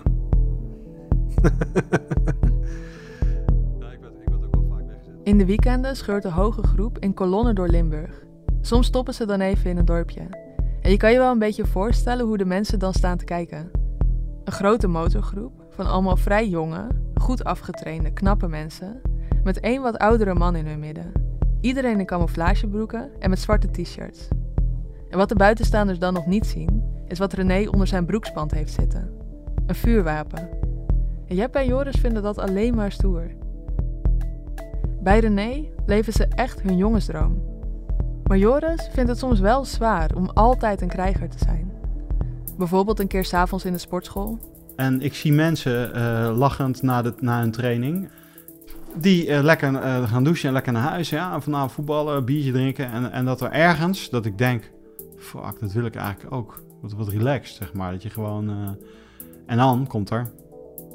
ja 3.80 3.90
ik, 3.90 4.00
werd, 4.00 4.14
ik 4.20 4.28
werd 4.28 4.44
ook 4.44 4.54
wel 4.54 4.66
vaak 4.70 4.86
weggezet. 4.86 5.14
In 5.22 5.38
de 5.38 5.46
weekenden 5.46 5.96
scheurt 5.96 6.22
de 6.22 6.30
hoge 6.30 6.62
groep 6.62 6.98
in 6.98 7.14
kolonnen 7.14 7.54
door 7.54 7.68
Limburg. 7.68 8.24
Soms 8.60 8.86
stoppen 8.86 9.14
ze 9.14 9.26
dan 9.26 9.40
even 9.40 9.70
in 9.70 9.76
een 9.76 9.84
dorpje. 9.84 10.20
En 10.80 10.90
je 10.90 10.96
kan 10.96 11.12
je 11.12 11.18
wel 11.18 11.30
een 11.30 11.38
beetje 11.38 11.66
voorstellen 11.66 12.26
hoe 12.26 12.36
de 12.36 12.44
mensen 12.44 12.78
dan 12.78 12.92
staan 12.92 13.16
te 13.16 13.24
kijken. 13.24 13.70
Een 14.44 14.52
grote 14.52 14.88
motorgroep 14.88 15.64
van 15.70 15.86
allemaal 15.86 16.16
vrij 16.16 16.48
jonge, 16.48 16.86
goed 17.14 17.44
afgetrainde, 17.44 18.12
knappe 18.12 18.48
mensen, 18.48 19.00
met 19.44 19.60
één 19.60 19.82
wat 19.82 19.98
oudere 19.98 20.34
man 20.34 20.56
in 20.56 20.66
hun 20.66 20.78
midden. 20.78 21.12
Iedereen 21.60 22.00
in 22.00 22.06
camouflagebroeken 22.06 23.10
en 23.18 23.30
met 23.30 23.38
zwarte 23.38 23.70
t-shirts. 23.70 24.28
En 25.10 25.18
wat 25.18 25.28
de 25.28 25.36
buitenstaanders 25.36 25.98
dan 25.98 26.12
nog 26.12 26.26
niet 26.26 26.46
zien, 26.46 26.95
is 27.08 27.18
wat 27.18 27.32
René 27.32 27.68
onder 27.68 27.86
zijn 27.86 28.06
broekspand 28.06 28.50
heeft 28.50 28.72
zitten. 28.72 29.10
Een 29.66 29.74
vuurwapen. 29.74 30.48
En 31.28 31.36
Jeppe 31.36 31.58
en 31.58 31.66
Joris 31.66 31.96
vinden 31.96 32.22
dat 32.22 32.38
alleen 32.38 32.74
maar 32.74 32.92
stoer. 32.92 33.30
Bij 35.02 35.18
René 35.18 35.64
leven 35.86 36.12
ze 36.12 36.26
echt 36.26 36.62
hun 36.62 36.76
jongensdroom. 36.76 37.42
Maar 38.24 38.38
Joris 38.38 38.88
vindt 38.92 39.10
het 39.10 39.18
soms 39.18 39.40
wel 39.40 39.64
zwaar 39.64 40.10
om 40.14 40.30
altijd 40.34 40.80
een 40.80 40.88
krijger 40.88 41.28
te 41.28 41.38
zijn. 41.38 41.72
Bijvoorbeeld 42.58 43.00
een 43.00 43.06
keer 43.06 43.24
s'avonds 43.24 43.64
in 43.64 43.72
de 43.72 43.78
sportschool. 43.78 44.38
En 44.76 45.00
ik 45.00 45.14
zie 45.14 45.32
mensen 45.32 45.94
eh, 45.94 46.36
lachend 46.36 46.82
na, 46.82 47.02
de, 47.02 47.14
na 47.20 47.42
een 47.42 47.50
training. 47.50 48.08
Die 48.94 49.28
eh, 49.28 49.42
lekker 49.42 49.74
eh, 49.74 50.10
gaan 50.10 50.24
douchen 50.24 50.48
en 50.48 50.54
lekker 50.54 50.72
naar 50.72 50.82
huis. 50.82 51.10
Ja, 51.10 51.40
vanavond 51.40 51.72
voetballen, 51.72 52.24
biertje 52.24 52.52
drinken. 52.52 52.90
En, 52.90 53.12
en 53.12 53.24
dat 53.24 53.40
er 53.40 53.50
ergens, 53.50 54.10
dat 54.10 54.26
ik 54.26 54.38
denk... 54.38 54.70
Fuck, 55.18 55.60
dat 55.60 55.72
wil 55.72 55.84
ik 55.84 55.94
eigenlijk 55.94 56.34
ook. 56.34 56.62
Wat, 56.80 56.92
wat 56.92 57.08
relaxed, 57.08 57.56
zeg 57.56 57.72
maar. 57.72 57.92
Dat 57.92 58.02
je 58.02 58.10
gewoon... 58.10 58.48
eh, 58.50 58.70
En 59.46 59.56
dan 59.56 59.86
komt 59.86 60.10
er... 60.10 60.30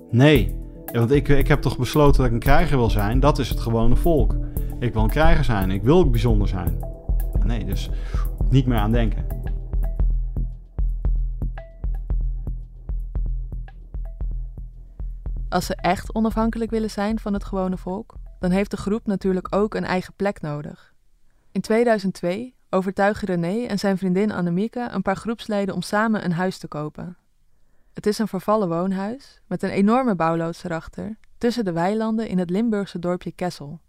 Nee. 0.09 0.55
Want 0.93 1.11
ik, 1.11 1.27
ik 1.27 1.47
heb 1.47 1.61
toch 1.61 1.77
besloten 1.77 2.17
dat 2.17 2.25
ik 2.25 2.31
een 2.33 2.39
krijger 2.39 2.77
wil 2.77 2.89
zijn. 2.89 3.19
Dat 3.19 3.39
is 3.39 3.49
het 3.49 3.59
gewone 3.59 3.95
volk. 3.95 4.35
Ik 4.79 4.93
wil 4.93 5.03
een 5.03 5.09
krijger 5.09 5.43
zijn. 5.43 5.71
Ik 5.71 5.83
wil 5.83 6.09
bijzonder 6.09 6.47
zijn. 6.47 6.79
Nee, 7.43 7.65
dus 7.65 7.89
niet 8.49 8.65
meer 8.65 8.77
aan 8.77 8.91
denken. 8.91 9.25
Als 15.49 15.65
ze 15.65 15.75
echt 15.75 16.13
onafhankelijk 16.15 16.71
willen 16.71 16.89
zijn 16.89 17.19
van 17.19 17.33
het 17.33 17.43
gewone 17.43 17.77
volk, 17.77 18.15
dan 18.39 18.51
heeft 18.51 18.71
de 18.71 18.77
groep 18.77 19.05
natuurlijk 19.05 19.55
ook 19.55 19.73
een 19.75 19.83
eigen 19.83 20.13
plek 20.15 20.41
nodig. 20.41 20.93
In 21.51 21.61
2002 21.61 22.55
overtuigen 22.71 23.27
René 23.27 23.65
en 23.65 23.79
zijn 23.79 23.97
vriendin 23.97 24.31
Annemieke 24.31 24.87
een 24.91 25.01
paar 25.01 25.15
groepsleden 25.15 25.75
om 25.75 25.81
samen 25.81 26.25
een 26.25 26.31
huis 26.31 26.57
te 26.57 26.67
kopen. 26.67 27.17
Het 27.93 28.05
is 28.05 28.19
een 28.19 28.27
vervallen 28.27 28.69
woonhuis 28.69 29.41
met 29.47 29.63
een 29.63 29.69
enorme 29.69 30.15
bouwloods 30.15 30.63
erachter, 30.63 31.17
tussen 31.37 31.65
de 31.65 31.71
weilanden 31.71 32.27
in 32.27 32.39
het 32.39 32.49
Limburgse 32.49 32.99
dorpje 32.99 33.31
Kessel. 33.31 33.79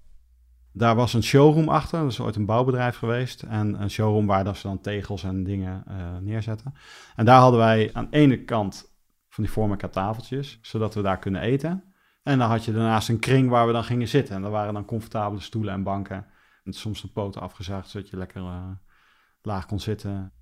Daar 0.72 0.94
was 0.94 1.14
een 1.14 1.22
showroom 1.22 1.68
achter. 1.68 2.00
Dat 2.00 2.10
is 2.10 2.20
ooit 2.20 2.36
een 2.36 2.46
bouwbedrijf 2.46 2.96
geweest. 2.96 3.42
En 3.42 3.82
een 3.82 3.90
showroom 3.90 4.26
waar 4.26 4.56
ze 4.56 4.66
dan 4.66 4.80
tegels 4.80 5.24
en 5.24 5.44
dingen 5.44 5.82
eh, 5.86 5.94
neerzetten. 6.20 6.74
En 7.16 7.24
daar 7.24 7.40
hadden 7.40 7.60
wij 7.60 7.90
aan 7.92 8.08
de 8.10 8.16
ene 8.16 8.44
kant 8.44 8.92
van 9.28 9.44
die 9.44 9.52
formica 9.52 9.88
tafeltjes, 9.88 10.58
zodat 10.62 10.94
we 10.94 11.02
daar 11.02 11.18
kunnen 11.18 11.40
eten. 11.40 11.84
En 12.22 12.38
dan 12.38 12.48
had 12.48 12.64
je 12.64 12.72
daarnaast 12.72 13.08
een 13.08 13.18
kring 13.18 13.48
waar 13.48 13.66
we 13.66 13.72
dan 13.72 13.84
gingen 13.84 14.08
zitten. 14.08 14.34
En 14.34 14.42
daar 14.42 14.50
waren 14.50 14.74
dan 14.74 14.84
comfortabele 14.84 15.40
stoelen 15.40 15.74
en 15.74 15.82
banken. 15.82 16.26
Met 16.62 16.76
soms 16.76 17.00
de 17.00 17.08
poten 17.08 17.40
afgezaagd, 17.40 17.88
zodat 17.88 18.08
je 18.08 18.16
lekker 18.16 18.42
eh, 18.42 18.70
laag 19.42 19.66
kon 19.66 19.80
zitten. 19.80 20.32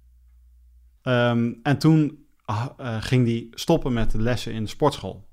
Ehm, 1.03 1.55
en 1.63 1.79
toen 1.79 2.27
ah, 2.45 2.67
eh, 2.77 3.03
ging 3.03 3.25
die 3.25 3.49
stoppen 3.51 3.93
met 3.93 4.11
de 4.11 4.23
lessen 4.23 4.53
in 4.53 4.63
de 4.63 4.69
sportschool. 4.69 5.29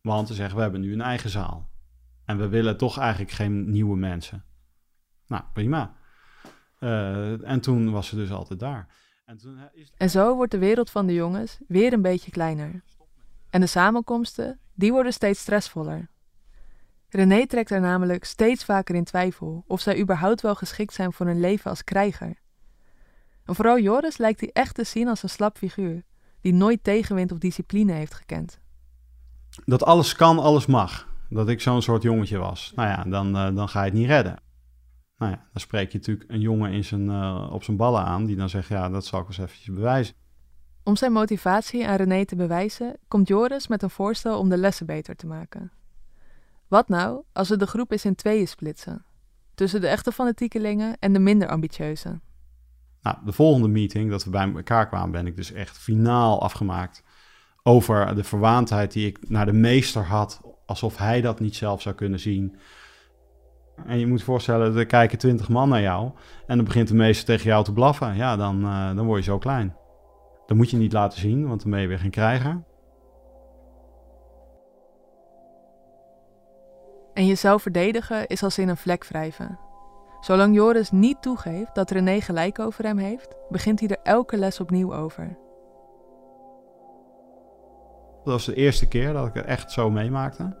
Want 0.00 0.28
ze 0.28 0.34
zeggen, 0.34 0.56
we 0.56 0.62
hebben 0.62 0.80
nu 0.80 0.92
een 0.92 1.00
eigen 1.00 1.30
zaal. 1.30 1.70
En 2.24 2.38
we 2.38 2.48
willen 2.48 2.76
toch 2.76 2.98
eigenlijk 2.98 3.30
geen 3.30 3.70
nieuwe 3.70 3.96
mensen. 3.96 4.44
Nou, 5.26 5.42
prima. 5.52 5.94
Eh, 6.78 7.48
en 7.48 7.60
toen 7.60 7.90
was 7.90 8.06
ze 8.06 8.16
dus 8.16 8.30
altijd 8.30 8.60
daar. 8.60 8.88
En. 9.24 9.38
En 9.96 10.10
zo 10.10 10.34
wordt 10.34 10.50
de 10.50 10.58
wereld 10.58 10.90
van 10.90 11.06
de 11.06 11.14
jongens 11.14 11.58
weer 11.68 11.92
een 11.92 12.02
beetje 12.02 12.30
kleiner. 12.30 12.82
En 13.50 13.60
de 13.60 13.66
samenkomsten, 13.66 14.58
die 14.74 14.92
worden 14.92 15.12
steeds 15.12 15.40
stressvoller. 15.40 16.08
René 17.14 17.46
trekt 17.46 17.70
er 17.70 17.80
namelijk 17.80 18.24
steeds 18.24 18.64
vaker 18.64 18.94
in 18.94 19.04
twijfel 19.04 19.64
of 19.66 19.80
zij 19.80 19.98
überhaupt 19.98 20.40
wel 20.40 20.54
geschikt 20.54 20.94
zijn 20.94 21.12
voor 21.12 21.26
een 21.26 21.40
leven 21.40 21.70
als 21.70 21.84
krijger. 21.84 22.40
En 23.44 23.54
vooral 23.54 23.78
Joris 23.78 24.16
lijkt 24.16 24.40
hij 24.40 24.50
echt 24.52 24.74
te 24.74 24.84
zien 24.84 25.08
als 25.08 25.22
een 25.22 25.28
slap 25.28 25.56
figuur, 25.56 26.02
die 26.40 26.52
nooit 26.52 26.84
tegenwind 26.84 27.32
of 27.32 27.38
discipline 27.38 27.92
heeft 27.92 28.14
gekend. 28.14 28.58
dat 29.64 29.84
alles 29.84 30.14
kan, 30.14 30.38
alles 30.38 30.66
mag. 30.66 31.08
Dat 31.28 31.48
ik 31.48 31.60
zo'n 31.60 31.82
soort 31.82 32.02
jongetje 32.02 32.38
was. 32.38 32.72
Nou 32.74 32.88
ja, 32.88 33.04
dan, 33.04 33.36
eh, 33.36 33.54
dan 33.54 33.68
ga 33.68 33.78
je 33.80 33.90
het 33.90 33.98
niet 33.98 34.06
redden. 34.06 34.42
Nou 35.16 35.32
ja, 35.32 35.48
dan 35.52 35.60
spreek 35.60 35.92
je 35.92 35.98
natuurlijk 35.98 36.30
een 36.30 36.40
jongen 36.40 36.72
in 36.72 36.84
zijn, 36.84 37.10
eh, 37.10 37.48
op 37.52 37.62
zijn 37.62 37.76
ballen 37.76 38.04
aan... 38.04 38.24
die 38.26 38.36
dan 38.36 38.48
zegt, 38.48 38.68
ja, 38.68 38.88
dat 38.88 39.04
zal 39.04 39.20
ik 39.20 39.26
eens 39.26 39.38
eventjes 39.38 39.74
bewijzen. 39.74 40.14
Om 40.82 40.96
zijn 40.96 41.12
motivatie 41.12 41.86
aan 41.88 41.96
René 41.96 42.24
te 42.24 42.36
bewijzen, 42.36 42.96
komt 43.08 43.28
Joris 43.28 43.68
met 43.68 43.82
een 43.82 43.90
voorstel 43.90 44.38
om 44.38 44.48
de 44.48 44.56
lessen 44.56 44.86
beter 44.86 45.16
te 45.16 45.26
maken. 45.26 45.72
Wat 46.72 46.88
nou 46.88 47.22
als 47.32 47.48
we 47.48 47.56
de 47.56 47.66
groep 47.66 47.90
eens 47.90 48.04
in 48.04 48.14
tweeën 48.14 48.48
splitsen? 48.48 49.04
Tussen 49.54 49.80
de 49.80 49.86
echte 49.86 50.12
fanatiekelingen 50.12 50.96
en 50.98 51.12
de 51.12 51.18
minder 51.18 51.48
ambitieuze. 51.48 52.20
Nou, 53.02 53.16
de 53.24 53.32
volgende 53.32 53.68
meeting 53.68 54.10
dat 54.10 54.24
we 54.24 54.30
bij 54.30 54.52
elkaar 54.54 54.88
kwamen, 54.88 55.10
ben 55.10 55.26
ik 55.26 55.36
dus 55.36 55.52
echt 55.52 55.78
finaal 55.78 56.42
afgemaakt 56.42 57.04
over 57.62 58.14
de 58.14 58.24
verwaandheid 58.24 58.92
die 58.92 59.06
ik 59.06 59.28
naar 59.28 59.46
de 59.46 59.52
meester 59.52 60.04
had, 60.04 60.40
alsof 60.66 60.96
hij 60.96 61.20
dat 61.20 61.40
niet 61.40 61.56
zelf 61.56 61.82
zou 61.82 61.94
kunnen 61.94 62.20
zien. 62.20 62.56
En 63.86 63.98
je 63.98 64.06
moet 64.06 64.22
voorstellen, 64.22 64.76
er 64.76 64.86
kijken 64.86 65.18
twintig 65.18 65.48
man 65.48 65.68
naar 65.68 65.82
jou 65.82 66.10
en 66.46 66.56
dan 66.56 66.64
begint 66.64 66.88
de 66.88 66.94
meester 66.94 67.26
tegen 67.26 67.46
jou 67.46 67.64
te 67.64 67.72
blaffen. 67.72 68.16
Ja, 68.16 68.36
dan, 68.36 68.64
uh, 68.64 68.96
dan 68.96 69.06
word 69.06 69.24
je 69.24 69.30
zo 69.30 69.38
klein. 69.38 69.76
Dat 70.46 70.56
moet 70.56 70.70
je 70.70 70.76
niet 70.76 70.92
laten 70.92 71.20
zien, 71.20 71.48
want 71.48 71.62
dan 71.62 71.70
ben 71.70 71.80
je 71.80 71.86
weer 71.86 71.98
geen 71.98 72.10
krijger. 72.10 72.64
En 77.14 77.26
jezelf 77.26 77.62
verdedigen 77.62 78.26
is 78.26 78.42
als 78.42 78.58
in 78.58 78.68
een 78.68 78.76
vlek 78.76 79.04
wrijven. 79.04 79.58
Zolang 80.20 80.54
Joris 80.54 80.90
niet 80.90 81.22
toegeeft 81.22 81.74
dat 81.74 81.90
René 81.90 82.20
gelijk 82.20 82.58
over 82.58 82.84
hem 82.84 82.98
heeft, 82.98 83.36
begint 83.48 83.80
hij 83.80 83.88
er 83.88 84.00
elke 84.02 84.36
les 84.36 84.60
opnieuw 84.60 84.94
over. 84.94 85.36
Dat 88.24 88.32
was 88.32 88.44
de 88.44 88.54
eerste 88.54 88.88
keer 88.88 89.12
dat 89.12 89.26
ik 89.26 89.34
het 89.34 89.44
echt 89.44 89.72
zo 89.72 89.90
meemaakte. 89.90 90.56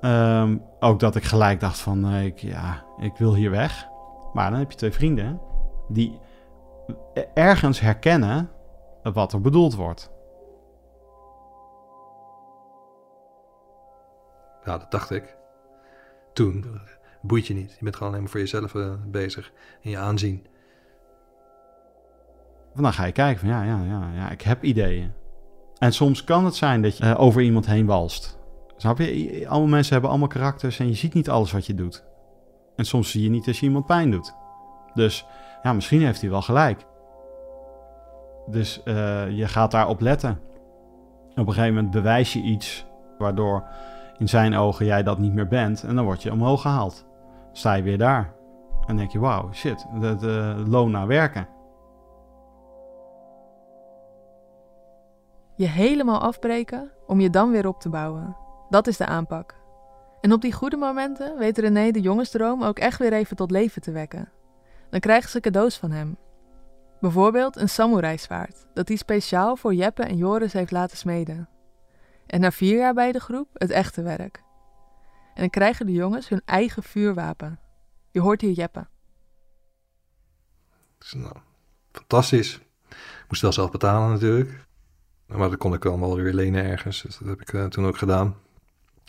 Um, 0.00 0.62
ook 0.80 1.00
dat 1.00 1.16
ik 1.16 1.24
gelijk 1.24 1.60
dacht 1.60 1.78
van, 1.78 2.06
uh, 2.06 2.24
ik, 2.24 2.38
ja, 2.38 2.84
ik 2.98 3.16
wil 3.16 3.34
hier 3.34 3.50
weg. 3.50 3.88
Maar 4.32 4.50
dan 4.50 4.58
heb 4.58 4.70
je 4.70 4.76
twee 4.76 4.92
vrienden 4.92 5.40
die 5.88 6.20
ergens 7.34 7.80
herkennen 7.80 8.50
wat 9.02 9.32
er 9.32 9.40
bedoeld 9.40 9.74
wordt. 9.74 10.10
Ja, 14.64 14.78
dat 14.78 14.90
dacht 14.90 15.10
ik. 15.10 15.36
Toen. 16.32 16.64
Boeit 17.22 17.46
je 17.46 17.54
niet. 17.54 17.70
Je 17.78 17.84
bent 17.84 17.96
gewoon 17.96 18.08
alleen 18.08 18.22
maar 18.22 18.32
voor 18.32 18.40
jezelf 18.40 18.74
uh, 18.74 18.92
bezig. 19.06 19.52
En 19.82 19.90
je 19.90 19.98
aanzien. 19.98 20.46
Dan 22.74 22.92
ga 22.92 23.04
je 23.04 23.12
kijken 23.12 23.40
van 23.40 23.48
ja, 23.48 23.62
ja, 23.62 23.82
ja, 23.84 24.10
ja, 24.14 24.30
ik 24.30 24.42
heb 24.42 24.62
ideeën. 24.62 25.12
En 25.78 25.92
soms 25.92 26.24
kan 26.24 26.44
het 26.44 26.54
zijn 26.54 26.82
dat 26.82 26.96
je 26.96 27.04
uh, 27.04 27.20
over 27.20 27.42
iemand 27.42 27.66
heen 27.66 27.86
walst. 27.86 28.38
Snap 28.76 28.98
je? 28.98 29.44
Allemaal 29.48 29.68
mensen 29.68 29.92
hebben 29.92 30.10
allemaal 30.10 30.28
karakters 30.28 30.78
en 30.78 30.86
je 30.86 30.94
ziet 30.94 31.14
niet 31.14 31.30
alles 31.30 31.52
wat 31.52 31.66
je 31.66 31.74
doet. 31.74 32.04
En 32.76 32.84
soms 32.84 33.10
zie 33.10 33.22
je 33.22 33.30
niet 33.30 33.46
als 33.46 33.60
je 33.60 33.66
iemand 33.66 33.86
pijn 33.86 34.10
doet. 34.10 34.34
Dus 34.94 35.26
ja, 35.62 35.72
misschien 35.72 36.02
heeft 36.02 36.20
hij 36.20 36.30
wel 36.30 36.42
gelijk. 36.42 36.84
Dus 38.46 38.80
uh, 38.84 39.30
je 39.30 39.48
gaat 39.48 39.70
daarop 39.70 40.00
letten. 40.00 40.40
Op 41.30 41.46
een 41.46 41.52
gegeven 41.52 41.74
moment 41.74 41.92
bewijs 41.92 42.32
je 42.32 42.40
iets 42.40 42.86
waardoor 43.18 43.64
in 44.18 44.28
zijn 44.28 44.54
ogen 44.54 44.86
jij 44.86 45.02
dat 45.02 45.18
niet 45.18 45.34
meer 45.34 45.48
bent. 45.48 45.84
En 45.84 45.94
dan 45.94 46.04
word 46.04 46.22
je 46.22 46.32
omhoog 46.32 46.60
gehaald. 46.60 47.06
Je 47.52 47.82
weer 47.82 47.98
daar. 47.98 48.32
En 48.86 48.96
denk 48.96 49.10
je, 49.10 49.18
wauw, 49.18 49.52
shit, 49.52 49.86
de, 50.00 50.16
de 50.16 50.64
loon 50.68 50.90
naar 50.90 51.06
werken. 51.06 51.48
Je 55.56 55.66
helemaal 55.66 56.20
afbreken 56.20 56.90
om 57.06 57.20
je 57.20 57.30
dan 57.30 57.50
weer 57.50 57.66
op 57.66 57.80
te 57.80 57.88
bouwen. 57.88 58.36
Dat 58.70 58.86
is 58.86 58.96
de 58.96 59.06
aanpak. 59.06 59.54
En 60.20 60.32
op 60.32 60.40
die 60.40 60.52
goede 60.52 60.76
momenten 60.76 61.38
weet 61.38 61.58
René 61.58 61.90
de 61.90 62.00
jongensdroom 62.00 62.62
ook 62.62 62.78
echt 62.78 62.98
weer 62.98 63.12
even 63.12 63.36
tot 63.36 63.50
leven 63.50 63.82
te 63.82 63.92
wekken. 63.92 64.28
Dan 64.90 65.00
krijgen 65.00 65.30
ze 65.30 65.40
cadeaus 65.40 65.76
van 65.76 65.90
hem. 65.90 66.16
Bijvoorbeeld 67.00 67.56
een 67.56 67.68
samurai-zwaard, 67.68 68.66
dat 68.74 68.88
hij 68.88 68.96
speciaal 68.96 69.56
voor 69.56 69.74
Jeppe 69.74 70.02
en 70.02 70.16
Joris 70.16 70.52
heeft 70.52 70.70
laten 70.70 70.96
smeden. 70.96 71.48
En 72.26 72.40
na 72.40 72.50
vier 72.50 72.76
jaar 72.76 72.94
bij 72.94 73.12
de 73.12 73.20
groep 73.20 73.48
het 73.52 73.70
echte 73.70 74.02
werk. 74.02 74.42
En 75.34 75.40
dan 75.40 75.50
krijgen 75.50 75.86
de 75.86 75.92
jongens 75.92 76.28
hun 76.28 76.42
eigen 76.44 76.82
vuurwapen. 76.82 77.58
Je 78.10 78.20
hoort 78.20 78.40
hier 78.40 78.52
Jeppe. 78.52 78.86
Nou, 81.12 81.36
fantastisch. 81.92 82.54
Ik 82.88 83.24
moest 83.28 83.42
wel 83.42 83.52
zelf 83.52 83.70
betalen 83.70 84.10
natuurlijk. 84.10 84.66
Maar 85.26 85.50
dat 85.50 85.58
kon 85.58 85.74
ik 85.74 85.82
dan 85.82 86.00
wel 86.00 86.16
weer 86.16 86.32
lenen 86.32 86.64
ergens. 86.64 87.02
Dus 87.02 87.18
dat 87.18 87.28
heb 87.28 87.40
ik 87.40 87.52
uh, 87.52 87.64
toen 87.64 87.86
ook 87.86 87.98
gedaan. 87.98 88.36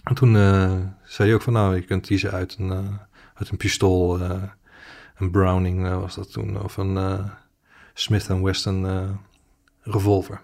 En 0.03 0.15
toen 0.15 0.35
uh, 0.35 0.79
zei 1.03 1.27
hij 1.27 1.33
ook 1.33 1.41
van 1.41 1.53
nou, 1.53 1.75
je 1.75 1.81
kunt 1.81 2.05
kiezen 2.05 2.31
uit 2.31 2.55
een, 2.59 2.71
uh, 2.71 2.97
uit 3.33 3.49
een 3.49 3.57
pistool, 3.57 4.19
een 5.15 5.31
Browning 5.31 5.89
was 5.89 6.15
dat 6.15 6.31
toen, 6.31 6.63
of 6.63 6.77
een 6.77 7.29
Smith 7.93 8.27
Wesson 8.27 8.85
revolver. 9.81 10.41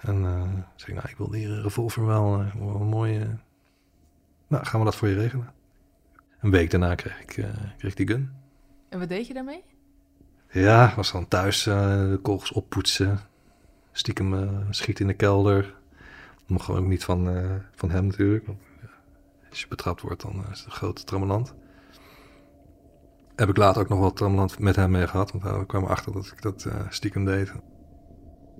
En 0.00 0.16
uh, 0.22 0.42
zei 0.74 0.92
ik, 0.92 0.94
nou, 0.94 1.08
ik 1.08 1.16
wil 1.16 1.30
die 1.30 1.60
revolver 1.60 2.06
wel, 2.06 2.40
uh, 2.40 2.54
wel 2.54 2.80
een 2.80 2.86
mooie... 2.86 3.36
nou, 4.46 4.64
gaan 4.64 4.78
we 4.80 4.84
dat 4.84 4.96
voor 4.96 5.08
je 5.08 5.14
regelen. 5.14 5.52
Een 6.40 6.50
week 6.50 6.70
daarna 6.70 6.94
kreeg 6.94 7.20
ik, 7.20 7.26
kreeg 7.78 7.90
ik 7.90 7.96
die 7.96 8.06
gun. 8.06 8.32
En 8.88 8.98
wat 8.98 9.08
deed 9.08 9.26
je 9.26 9.34
daarmee? 9.34 9.64
Ja, 10.50 10.92
was 10.96 11.12
dan 11.12 11.28
thuis 11.28 11.62
de 11.62 12.18
kogels 12.22 12.52
oppoetsen. 12.52 13.18
Stiekem 13.92 14.50
schieten 14.70 15.04
in 15.04 15.10
de 15.10 15.16
kelder. 15.16 15.74
Mocht 16.46 16.68
ook 16.68 16.86
niet 16.86 17.04
van, 17.04 17.50
van 17.74 17.90
hem 17.90 18.06
natuurlijk. 18.06 18.46
Want, 18.46 18.58
als 19.50 19.60
je 19.60 19.68
betrapt 19.68 20.00
wordt, 20.00 20.22
dan 20.22 20.44
is 20.50 20.58
het 20.58 20.66
een 20.66 20.72
grote 20.72 21.04
trammeland. 21.04 21.54
Heb 23.36 23.48
ik 23.48 23.56
later 23.56 23.82
ook 23.82 23.88
nog 23.88 23.98
wel 23.98 24.12
trammeland 24.12 24.58
met 24.58 24.76
hem 24.76 24.90
mee 24.90 25.06
gehad. 25.06 25.32
Want 25.32 25.58
we 25.58 25.66
kwamen 25.66 25.88
achter 25.88 26.12
dat 26.12 26.26
ik 26.26 26.42
dat 26.42 26.66
stiekem 26.88 27.24
deed. 27.24 27.52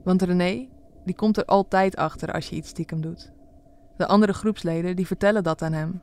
Want 0.04 0.22
René, 0.22 0.68
die 1.04 1.14
komt 1.14 1.36
er 1.36 1.44
altijd 1.44 1.96
achter 1.96 2.32
als 2.32 2.48
je 2.48 2.56
iets 2.56 2.68
stiekem 2.68 3.00
doet. 3.00 3.32
De 3.96 4.06
andere 4.06 4.32
groepsleden 4.32 4.96
die 4.96 5.06
vertellen 5.06 5.42
dat 5.42 5.62
aan 5.62 5.72
hem. 5.72 6.02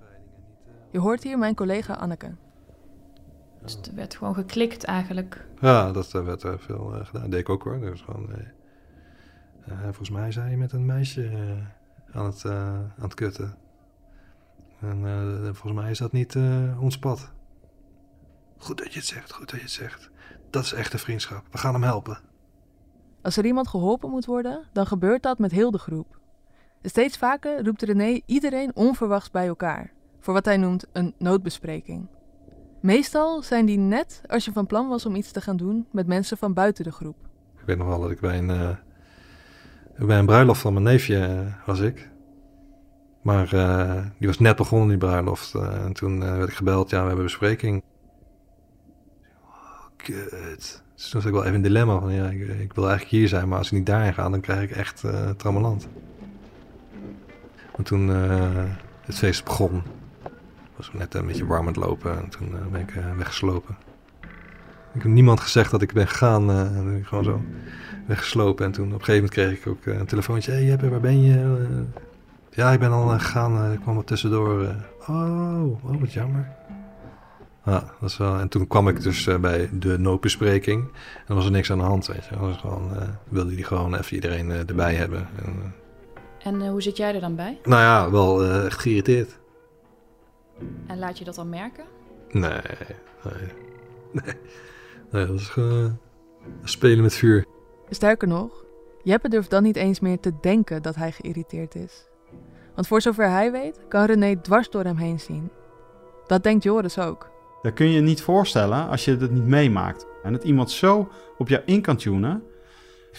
Je 0.92 1.00
hoort 1.00 1.24
hier 1.24 1.38
mijn 1.38 1.56
collega 1.56 1.94
Anneke. 1.94 2.36
Dus 3.62 3.80
er 3.82 3.96
werd 3.96 4.16
gewoon 4.16 4.34
geklikt 4.34 4.84
eigenlijk. 4.84 5.48
Ja, 5.62 5.92
dat 5.92 6.12
werd 6.12 6.44
uh, 6.44 6.54
veel 6.58 6.96
uh, 6.96 7.06
gedaan. 7.06 7.22
Dat 7.22 7.32
deed 7.32 7.40
ik 7.40 7.50
ook 7.50 7.64
hoor. 7.64 7.80
Dus 7.80 8.02
gewoon, 8.02 8.30
uh, 9.68 9.84
volgens 9.84 10.10
mij 10.10 10.32
zei 10.32 10.50
je 10.50 10.58
met 10.58 10.72
een 10.72 10.86
meisje 10.86 11.32
aan, 12.12 12.26
het, 12.26 12.46
aan 12.46 12.94
het 13.00 13.14
kutten. 13.14 13.58
En 14.80 15.02
volgens 15.56 15.82
mij 15.82 15.92
is 15.92 15.98
dat 15.98 16.12
niet 16.12 16.36
ons 16.80 17.00
pad. 17.00 17.32
Goed 18.58 18.78
dat 18.78 18.94
je 18.94 19.00
het 19.00 19.08
zegt, 19.08 19.32
goed 19.32 19.50
dat 19.50 19.60
je 19.60 19.66
het 19.66 19.76
zegt. 19.76 20.10
Dat 20.50 20.64
is 20.64 20.74
echte 20.74 20.98
vriendschap. 20.98 21.46
We 21.52 21.58
gaan 21.58 21.74
hem 21.74 21.84
helpen. 21.84 22.20
Als 23.22 23.38
er 23.38 23.46
iemand 23.46 23.68
geholpen 23.68 24.10
moet 24.10 24.26
worden, 24.26 24.64
dan 24.74 24.88
gebeurt 24.88 25.24
dat 25.24 25.40
met 25.40 25.52
heel 25.52 25.72
de 25.72 25.78
groep. 25.78 26.20
Steeds 26.82 27.18
vaker 27.18 27.66
roept 27.66 27.82
René 27.82 28.22
iedereen 28.26 28.76
onverwachts 28.76 29.32
bij 29.32 29.48
elkaar, 29.48 29.92
voor 30.20 30.34
wat 30.34 30.46
hij 30.46 30.58
noemt 30.58 30.86
een 30.92 31.14
noodbespreking. 31.18 32.08
Meestal 32.82 33.42
zijn 33.42 33.66
die 33.66 33.78
net 33.78 34.22
als 34.28 34.46
je 34.46 34.52
van 34.52 34.66
plan 34.66 34.88
was 34.88 35.06
om 35.06 35.16
iets 35.16 35.32
te 35.32 35.42
gaan 35.42 35.58
doen 35.58 35.88
met 35.92 36.08
mensen 36.08 36.38
van 36.38 36.54
buiten 36.54 36.84
de 36.84 36.92
groep. 36.92 37.18
Ik 37.60 37.66
weet 37.66 37.78
nog 37.78 37.88
wel 37.88 38.02
dat 38.02 38.12
ik 38.12 38.20
bij 38.20 38.38
een, 38.38 38.50
uh, 38.50 38.76
bij 40.08 40.20
een 40.20 40.26
bruiloft 40.26 40.62
van 40.62 40.74
mijn 40.74 40.86
neefje 40.86 41.18
uh, 41.18 41.66
was 41.66 41.80
ik. 41.80 42.10
Maar 43.22 43.54
uh, 43.54 44.06
die 44.18 44.28
was 44.28 44.40
net 44.40 44.56
begonnen, 44.56 44.88
die 44.88 44.98
bruiloft. 44.98 45.54
en 45.56 45.94
toen 45.94 46.20
werd 46.20 46.50
ik 46.50 46.56
gebeld, 46.56 46.90
ja, 46.90 47.02
we 47.02 47.08
hebben 47.08 47.26
bespreking. 47.26 47.84
Oh, 49.44 49.86
kut. 49.96 50.84
Dus 50.98 51.10
toen 51.10 51.22
was 51.22 51.30
ik 51.30 51.36
wel 51.36 51.44
even 51.44 51.56
een 51.56 51.62
dilemma 51.62 52.00
van, 52.00 52.14
ja, 52.14 52.30
ik, 52.30 52.40
ik, 52.40 52.74
wil 52.74 52.88
eigenlijk 52.90 53.18
hier 53.18 53.28
zijn, 53.28 53.48
maar 53.48 53.58
als 53.58 53.68
ik 53.68 53.74
niet 53.74 53.86
daarheen 53.86 54.14
ga, 54.14 54.30
dan 54.30 54.42
krijg 54.42 54.70
ik 54.70 54.76
echt 54.76 55.04
uh, 55.06 55.30
trammeland. 55.30 55.88
En 57.76 57.84
toen 57.84 58.10
uh, 58.10 58.64
het 59.02 59.18
feest 59.18 59.44
begon, 59.44 59.82
was 60.76 60.88
ik 60.88 60.94
net 60.94 61.14
een 61.14 61.28
beetje 61.28 61.46
warm 61.46 61.62
aan 61.62 61.74
het 61.74 61.76
lopen 61.76 62.18
en 62.18 62.30
toen 62.30 62.50
uh, 62.50 62.66
ben 62.72 62.82
ik 62.82 62.94
weggeslopen. 63.18 63.78
Ik 64.94 65.02
heb 65.02 65.12
niemand 65.12 65.40
gezegd 65.40 65.72
dat 65.72 65.82
ik 65.82 65.94
ben 65.94 66.08
gegaan, 66.08 66.52
en 66.52 67.06
gewoon 67.06 67.24
zo 67.24 67.42
weggeslopen. 68.06 68.66
En 68.66 68.72
toen 68.72 68.94
op 68.94 69.00
een 69.00 69.06
gegeven 69.06 69.30
moment 69.30 69.34
kreeg 69.34 69.60
ik 69.60 69.68
ook 69.68 70.00
een 70.00 70.06
telefoontje, 70.06 70.52
hé 70.52 70.58
hey, 70.58 70.66
Jeppe, 70.66 70.90
waar 70.90 71.00
ben 71.00 71.22
je? 71.22 71.86
ja, 72.50 72.72
ik 72.72 72.80
ben 72.80 72.92
al 72.92 73.08
gegaan, 73.08 73.72
ik 73.72 73.80
kwam 73.80 73.98
er 73.98 74.04
tussendoor. 74.04 74.76
oh, 75.08 75.84
oh, 75.84 76.00
wat 76.00 76.14
jammer. 76.14 76.56
Ja, 77.68 77.84
dat 78.00 78.10
is 78.10 78.18
wel, 78.18 78.40
en 78.40 78.48
toen 78.48 78.68
kwam 78.68 78.88
ik 78.88 79.02
dus 79.02 79.26
uh, 79.26 79.38
bij 79.38 79.70
de 79.74 79.98
noodbespreking. 79.98 80.84
En 80.84 81.24
dan 81.26 81.36
was 81.36 81.46
er 81.46 81.52
niks 81.52 81.72
aan 81.72 81.78
de 81.78 81.84
hand, 81.84 82.08
weet 82.08 82.26
je. 82.26 82.36
Dan 82.36 82.48
was 82.48 82.58
gewoon, 82.58 82.92
uh, 82.94 83.02
wilde 83.30 83.56
die 83.56 83.64
gewoon 83.64 83.96
even 83.96 84.16
iedereen 84.16 84.50
uh, 84.50 84.70
erbij 84.70 84.96
hebben. 84.96 85.28
En, 85.46 85.74
en 86.44 86.68
hoe 86.68 86.82
zit 86.82 86.98
jij 86.98 87.14
er 87.16 87.22
dan 87.22 87.36
bij? 87.36 87.60
Nou 87.64 87.82
ja, 87.82 88.12
wel 88.12 88.46
echt 88.46 88.80
geïrriteerd. 88.80 89.40
En 90.88 91.00
laat 91.00 91.18
je 91.18 91.26
dat 91.26 91.36
dan 91.36 91.50
merken? 91.50 91.84
Nee, 92.30 92.62
nee. 93.24 93.52
Nee, 94.12 94.36
nee 95.12 95.26
dat 95.26 95.40
is 95.40 95.50
gewoon 95.50 95.98
spelen 96.64 97.02
met 97.02 97.14
vuur. 97.14 97.46
Sterker 97.90 98.28
nog, 98.28 98.64
Jeppe 99.04 99.30
durft 99.30 99.50
dan 99.50 99.64
niet 99.64 99.76
eens 99.76 100.00
meer 100.00 100.20
te 100.20 100.32
denken 100.42 100.82
dat 100.82 100.96
hij 100.96 101.12
geïrriteerd 101.12 101.76
is. 101.76 102.08
Want 102.76 102.88
voor 102.88 103.02
zover 103.02 103.30
hij 103.30 103.52
weet, 103.52 103.80
kan 103.88 104.06
René 104.06 104.42
dwars 104.42 104.70
door 104.70 104.84
hem 104.84 104.98
heen 104.98 105.20
zien. 105.20 105.50
Dat 106.28 106.44
denkt 106.44 106.64
Joris 106.64 107.00
ook. 107.00 107.36
Dat 107.62 107.74
kun 107.74 107.90
je 107.90 108.02
niet 108.02 108.22
voorstellen 108.22 108.88
als 108.88 109.06
je 109.06 109.18
het 109.18 109.32
niet 109.32 109.48
meemaakt. 109.48 110.08
En 110.24 110.32
dat 110.34 110.44
iemand 110.44 110.72
zo 110.72 111.12
op 111.38 111.48
jou 111.48 111.62
in 111.66 111.82
kan 111.82 111.96
tunen. 111.96 112.44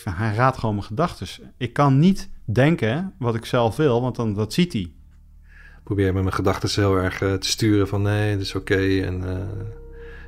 Hij 0.05 0.35
raadt 0.35 0.59
gewoon 0.59 0.75
mijn 0.75 0.87
gedachten. 0.87 1.27
Ik 1.57 1.73
kan 1.73 1.99
niet 1.99 2.31
denken 2.45 3.15
wat 3.19 3.35
ik 3.35 3.45
zelf 3.45 3.77
wil, 3.77 4.01
want 4.01 4.17
dan 4.17 4.35
dat 4.35 4.53
ziet 4.53 4.73
hij. 4.73 4.93
Probeer 5.85 6.13
met 6.13 6.23
mijn 6.23 6.35
gedachten 6.35 6.83
heel 6.83 6.97
erg 6.97 7.23
eh, 7.23 7.35
te 7.35 7.49
sturen 7.49 7.89
van 7.89 8.03
nee, 8.03 8.33
dat 8.33 8.43
is 8.43 8.55
oké. 8.55 9.01
En 9.01 9.23
uh, 9.23 9.37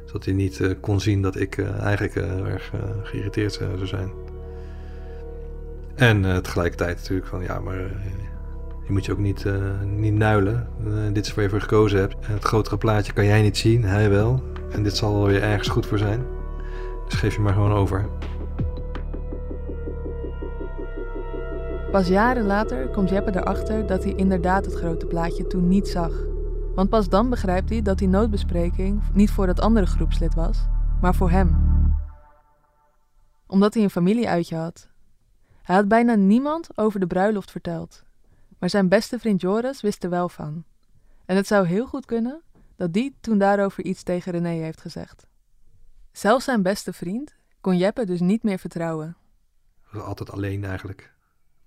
zodat 0.07 0.25
hij 0.25 0.35
niet 0.35 0.59
uh, 0.59 0.70
kon 0.81 1.01
zien 1.01 1.23
dat 1.23 1.37
ik 1.37 1.59
eigenlijk 1.59 2.14
erg 2.46 2.73
geïrriteerd 3.03 3.53
zou 3.53 3.87
zijn. 3.87 4.11
En 5.94 6.42
tegelijkertijd 6.42 6.96
natuurlijk 6.96 7.27
van 7.27 7.42
ja, 7.42 7.61
maar 7.61 7.90
je 8.90 8.96
moet 8.96 9.05
je 9.05 9.12
ook 9.12 9.18
niet, 9.18 9.46
niet 9.85 10.14
nuilen. 10.14 10.68
dit 11.12 11.26
is 11.26 11.35
waar 11.35 11.44
je 11.44 11.50
voor 11.50 11.61
gekozen 11.61 11.98
hebt. 11.98 12.16
Het 12.20 12.44
grotere 12.44 12.79
plaatje 12.79 13.12
kan 13.12 13.24
jij 13.24 13.42
niet 13.42 13.57
zien, 13.57 13.85
hij 13.85 14.11
wel. 14.11 14.42
En 14.70 14.83
dit 14.83 14.96
zal 14.96 15.12
wel 15.14 15.26
weer 15.26 15.42
ergens 15.42 15.68
goed 15.68 15.87
voor 15.87 15.98
zijn. 15.98 16.24
Dus 17.05 17.14
geef 17.14 17.35
je 17.35 17.40
maar 17.40 17.53
gewoon 17.53 17.72
over. 17.72 18.09
Pas 21.90 22.09
jaren 22.09 22.46
later 22.46 22.88
komt 22.88 23.11
Jeppe 23.11 23.37
erachter 23.37 23.87
dat 23.87 24.05
hij 24.05 24.12
inderdaad 24.14 24.64
het 24.64 24.74
grote 24.74 25.07
plaatje 25.07 25.46
toen 25.46 25.68
niet 25.68 25.88
zag. 25.88 26.12
Want 26.74 26.88
pas 26.88 27.09
dan 27.09 27.31
begrijpt 27.31 27.70
hij 27.70 27.83
dat 27.83 27.98
die 27.98 28.09
noodbespreking 28.09 29.03
niet 29.12 29.31
voor 29.31 29.46
dat 29.46 29.61
andere 29.61 29.87
groepslid 29.87 30.35
was, 30.35 30.66
maar 31.00 31.14
voor 31.14 31.31
hem. 31.31 31.57
Omdat 33.46 33.74
hij 33.74 33.83
een 33.83 33.90
familieuitje 33.90 34.57
had. 34.57 34.88
Hij 35.62 35.76
had 35.76 35.88
bijna 35.88 36.14
niemand 36.14 36.68
over 36.79 37.00
de 37.00 37.07
bruiloft 37.07 37.50
verteld. 37.50 38.09
Maar 38.61 38.70
zijn 38.70 38.88
beste 38.88 39.18
vriend 39.18 39.40
Joris 39.40 39.81
wist 39.81 40.05
er 40.05 40.11
wel 40.11 40.29
van. 40.29 40.64
En 41.25 41.37
het 41.37 41.46
zou 41.46 41.66
heel 41.66 41.87
goed 41.87 42.05
kunnen 42.05 42.42
dat 42.77 42.92
die 42.92 43.16
toen 43.20 43.38
daarover 43.38 43.85
iets 43.85 44.03
tegen 44.03 44.33
René 44.33 44.49
heeft 44.62 44.81
gezegd. 44.81 45.27
Zelfs 46.12 46.44
zijn 46.44 46.62
beste 46.62 46.92
vriend 46.92 47.37
kon 47.61 47.77
Jeppe 47.77 48.05
dus 48.05 48.20
niet 48.20 48.42
meer 48.42 48.59
vertrouwen. 48.59 49.16
Altijd 49.92 50.31
alleen 50.31 50.64
eigenlijk 50.64 51.14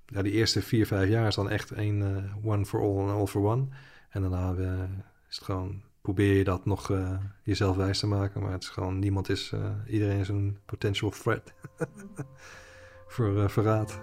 ja, 0.06 0.22
die 0.22 0.32
eerste 0.32 0.62
vier, 0.62 0.88
vijf 0.88 1.10
jaar 1.10 1.28
is 1.28 1.36
dan 1.36 1.50
echt 1.50 1.72
één 1.72 2.02
uh, 2.02 2.48
one 2.52 2.66
for 2.66 2.82
all 2.82 2.98
en 2.98 3.14
all 3.14 3.26
for 3.26 3.46
one. 3.46 3.68
En 4.10 4.22
daarna 4.22 4.54
uh, 4.54 4.84
is 5.30 5.36
het 5.36 5.44
gewoon, 5.44 5.82
probeer 6.02 6.34
je 6.38 6.44
dat 6.44 6.66
nog 6.66 6.90
uh, 6.90 7.18
jezelf 7.44 7.76
wijs 7.76 8.00
te 8.00 8.08
maken. 8.08 8.42
Maar 8.42 8.52
het 8.52 8.64
is 8.64 8.70
gewoon, 8.70 9.00
niemand 9.00 9.30
is, 9.30 9.54
iedereen 9.88 10.20
is 10.20 10.30
een 10.30 10.58
potential 10.66 11.10
threat 11.10 11.54
voor 13.14 13.50
verraad. 13.50 14.00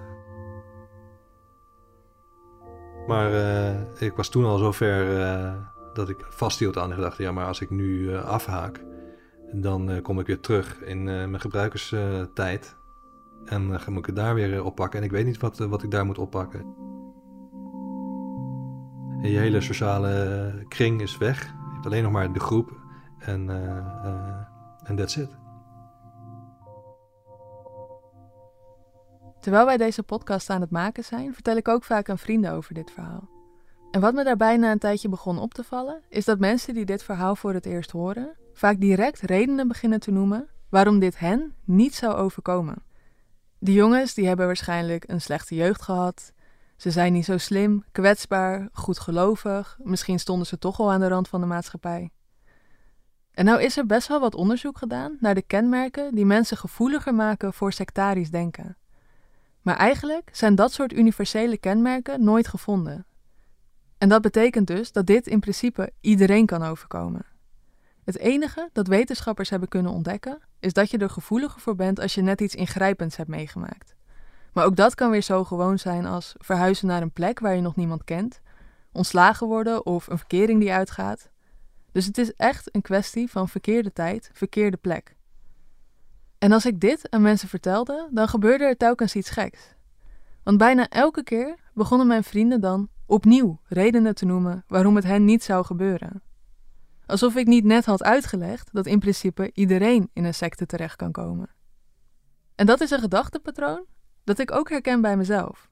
Maar 3.06 3.32
ik 3.98 4.12
was 4.16 4.28
toen 4.28 4.44
al 4.44 4.58
zover 4.58 5.06
dat 5.92 6.08
ik 6.08 6.26
vasthield 6.28 6.78
aan 6.78 6.88
de 6.88 6.94
gedachte, 6.94 7.22
ja, 7.22 7.32
maar 7.32 7.46
als 7.46 7.60
ik 7.60 7.70
nu 7.70 8.16
afhaak, 8.16 8.84
dan 9.52 10.02
kom 10.02 10.20
ik 10.20 10.26
weer 10.26 10.40
terug 10.40 10.82
in 10.82 11.04
mijn 11.04 11.40
gebruikerstijd. 11.40 12.78
En 13.44 13.68
dan 13.68 13.80
moet 13.88 13.98
ik 13.98 14.06
het 14.06 14.16
daar 14.16 14.34
weer 14.34 14.54
eh, 14.54 14.64
oppakken. 14.64 14.98
En 14.98 15.04
ik 15.04 15.10
weet 15.10 15.26
niet 15.26 15.38
wat, 15.38 15.60
eh, 15.60 15.66
wat 15.66 15.82
ik 15.82 15.90
daar 15.90 16.06
moet 16.06 16.18
oppakken. 16.18 16.60
En 19.22 19.30
je 19.30 19.38
hele 19.38 19.60
sociale 19.60 20.64
kring 20.68 21.00
is 21.00 21.18
weg. 21.18 21.42
Je 21.42 21.72
hebt 21.72 21.86
alleen 21.86 22.02
nog 22.02 22.12
maar 22.12 22.32
de 22.32 22.40
groep. 22.40 22.78
En 23.18 23.48
uh, 24.88 24.96
that's 24.96 25.16
it. 25.16 25.39
Terwijl 29.40 29.64
wij 29.66 29.76
deze 29.76 30.03
podcast 30.03 30.50
aan 30.50 30.61
het 30.61 30.70
maken 30.70 31.05
zijn, 31.05 31.35
vertel 31.35 31.57
ik 31.57 31.68
ook 31.68 31.85
vaak 31.85 32.09
aan 32.09 32.18
vrienden 32.18 32.53
over 32.53 32.74
dit 32.74 32.90
verhaal. 32.90 33.29
En 33.90 34.00
wat 34.00 34.14
me 34.14 34.24
daarbij 34.24 34.57
na 34.57 34.72
een 34.72 34.79
tijdje 34.79 35.09
begon 35.09 35.38
op 35.38 35.55
te 35.55 35.64
vallen, 35.64 36.03
is 36.09 36.24
dat 36.24 36.38
mensen 36.38 36.74
die 36.74 36.85
dit 36.85 37.03
verhaal 37.03 37.37
voor 37.37 37.55
het 37.55 37.66
eerst 37.66 37.90
horen, 37.90 38.37
vaak 38.53 38.81
direct 38.81 39.20
redenen 39.20 39.68
beginnen 39.68 40.00
te 40.00 40.11
noemen 40.11 40.48
waarom 40.68 40.98
dit 40.98 41.18
hen 41.18 41.55
niet 41.64 41.94
zou 41.94 42.14
overkomen. 42.14 42.83
Die 43.59 43.74
jongens 43.74 44.14
die 44.14 44.26
hebben 44.26 44.46
waarschijnlijk 44.46 45.05
een 45.09 45.20
slechte 45.20 45.55
jeugd 45.55 45.83
gehad. 45.83 46.33
Ze 46.76 46.90
zijn 46.90 47.12
niet 47.12 47.24
zo 47.24 47.38
slim, 47.38 47.85
kwetsbaar, 47.92 48.68
goedgelovig. 48.72 49.79
Misschien 49.83 50.18
stonden 50.18 50.46
ze 50.46 50.59
toch 50.59 50.81
al 50.81 50.92
aan 50.92 51.00
de 51.00 51.09
rand 51.09 51.29
van 51.29 51.40
de 51.40 51.46
maatschappij. 51.46 52.11
En 53.33 53.44
nou 53.44 53.62
is 53.62 53.76
er 53.76 53.87
best 53.87 54.09
wel 54.09 54.20
wat 54.20 54.35
onderzoek 54.35 54.79
gedaan 54.79 55.16
naar 55.20 55.35
de 55.35 55.42
kenmerken 55.42 56.14
die 56.14 56.26
mensen 56.26 56.57
gevoeliger 56.57 57.14
maken 57.14 57.53
voor 57.53 57.72
sectarisch 57.72 58.31
denken. 58.31 58.76
Maar 59.70 59.78
eigenlijk 59.78 60.28
zijn 60.33 60.54
dat 60.54 60.72
soort 60.72 60.92
universele 60.92 61.59
kenmerken 61.59 62.24
nooit 62.24 62.48
gevonden. 62.48 63.06
En 63.98 64.09
dat 64.09 64.22
betekent 64.22 64.66
dus 64.66 64.92
dat 64.92 65.06
dit 65.06 65.26
in 65.26 65.40
principe 65.40 65.92
iedereen 66.00 66.46
kan 66.46 66.62
overkomen. 66.62 67.26
Het 68.04 68.18
enige 68.18 68.68
dat 68.72 68.87
wetenschappers 68.87 69.50
hebben 69.50 69.68
kunnen 69.68 69.92
ontdekken 69.92 70.38
is 70.61 70.72
dat 70.72 70.90
je 70.90 70.98
er 70.98 71.11
gevoeliger 71.11 71.61
voor 71.61 71.74
bent 71.74 72.00
als 72.00 72.14
je 72.14 72.22
net 72.22 72.40
iets 72.40 72.54
ingrijpends 72.54 73.16
hebt 73.16 73.28
meegemaakt. 73.28 73.94
Maar 74.52 74.64
ook 74.64 74.76
dat 74.76 74.94
kan 74.94 75.11
weer 75.11 75.22
zo 75.22 75.44
gewoon 75.44 75.78
zijn 75.78 76.06
als 76.06 76.35
verhuizen 76.38 76.87
naar 76.87 77.02
een 77.02 77.12
plek 77.12 77.38
waar 77.38 77.54
je 77.54 77.62
nog 77.62 77.76
niemand 77.76 78.04
kent, 78.04 78.40
ontslagen 78.92 79.46
worden 79.46 79.87
of 79.87 80.06
een 80.06 80.18
verkering 80.18 80.61
die 80.61 80.72
uitgaat. 80.72 81.30
Dus 81.92 82.06
het 82.06 82.18
is 82.18 82.35
echt 82.35 82.74
een 82.74 82.83
kwestie 82.83 83.30
van 83.30 83.48
verkeerde 83.48 83.92
tijd, 83.92 84.30
verkeerde 84.33 84.76
plek. 84.76 85.16
En 86.40 86.53
als 86.53 86.66
ik 86.66 86.81
dit 86.81 87.11
aan 87.11 87.22
mensen 87.22 87.48
vertelde, 87.48 88.09
dan 88.11 88.29
gebeurde 88.29 88.64
er 88.64 88.76
telkens 88.76 89.14
iets 89.14 89.31
geks. 89.31 89.74
Want 90.42 90.59
bijna 90.59 90.88
elke 90.88 91.22
keer 91.22 91.55
begonnen 91.74 92.07
mijn 92.07 92.24
vrienden 92.24 92.61
dan 92.61 92.88
opnieuw 93.07 93.61
redenen 93.64 94.14
te 94.14 94.24
noemen 94.24 94.64
waarom 94.66 94.94
het 94.96 95.05
hen 95.05 95.24
niet 95.24 95.42
zou 95.42 95.64
gebeuren. 95.64 96.22
Alsof 97.07 97.37
ik 97.37 97.46
niet 97.46 97.64
net 97.64 97.85
had 97.85 98.03
uitgelegd 98.03 98.68
dat 98.72 98.87
in 98.87 98.98
principe 98.98 99.50
iedereen 99.55 100.11
in 100.12 100.24
een 100.24 100.35
secte 100.35 100.66
terecht 100.66 100.96
kan 100.96 101.12
komen. 101.12 101.50
En 102.55 102.66
dat 102.66 102.81
is 102.81 102.90
een 102.90 103.00
gedachtepatroon 103.00 103.85
dat 104.24 104.38
ik 104.38 104.53
ook 104.53 104.68
herken 104.68 105.00
bij 105.00 105.16
mezelf. 105.16 105.70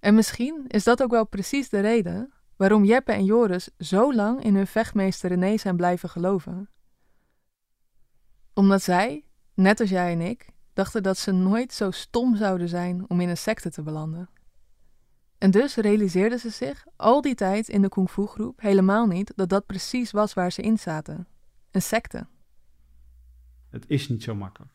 En 0.00 0.14
misschien 0.14 0.64
is 0.68 0.84
dat 0.84 1.02
ook 1.02 1.10
wel 1.10 1.26
precies 1.26 1.68
de 1.68 1.80
reden 1.80 2.32
waarom 2.56 2.84
Jeppe 2.84 3.12
en 3.12 3.24
Joris 3.24 3.70
zo 3.78 4.14
lang 4.14 4.42
in 4.42 4.54
hun 4.54 4.66
vechtmeester 4.66 5.28
René 5.28 5.56
zijn 5.56 5.76
blijven 5.76 6.08
geloven. 6.08 6.68
Omdat 8.54 8.82
zij, 8.82 9.24
net 9.54 9.80
als 9.80 9.90
jij 9.90 10.12
en 10.12 10.20
ik, 10.20 10.46
dachten 10.72 11.02
dat 11.02 11.18
ze 11.18 11.32
nooit 11.32 11.72
zo 11.72 11.90
stom 11.90 12.36
zouden 12.36 12.68
zijn 12.68 13.04
om 13.08 13.20
in 13.20 13.28
een 13.28 13.36
secte 13.36 13.70
te 13.70 13.82
belanden. 13.82 14.28
En 15.38 15.50
dus 15.50 15.74
realiseerden 15.74 16.38
ze 16.38 16.50
zich 16.50 16.86
al 16.96 17.20
die 17.20 17.34
tijd 17.34 17.68
in 17.68 17.82
de 17.82 17.88
kung 17.88 18.10
fu 18.10 18.26
groep 18.26 18.60
helemaal 18.60 19.06
niet 19.06 19.32
dat 19.36 19.48
dat 19.48 19.66
precies 19.66 20.10
was 20.10 20.34
waar 20.34 20.52
ze 20.52 20.62
in 20.62 20.78
zaten. 20.78 21.26
Een 21.70 21.82
secte. 21.82 22.26
Het 23.70 23.84
is 23.88 24.08
niet 24.08 24.22
zo 24.22 24.34
makkelijk. 24.34 24.72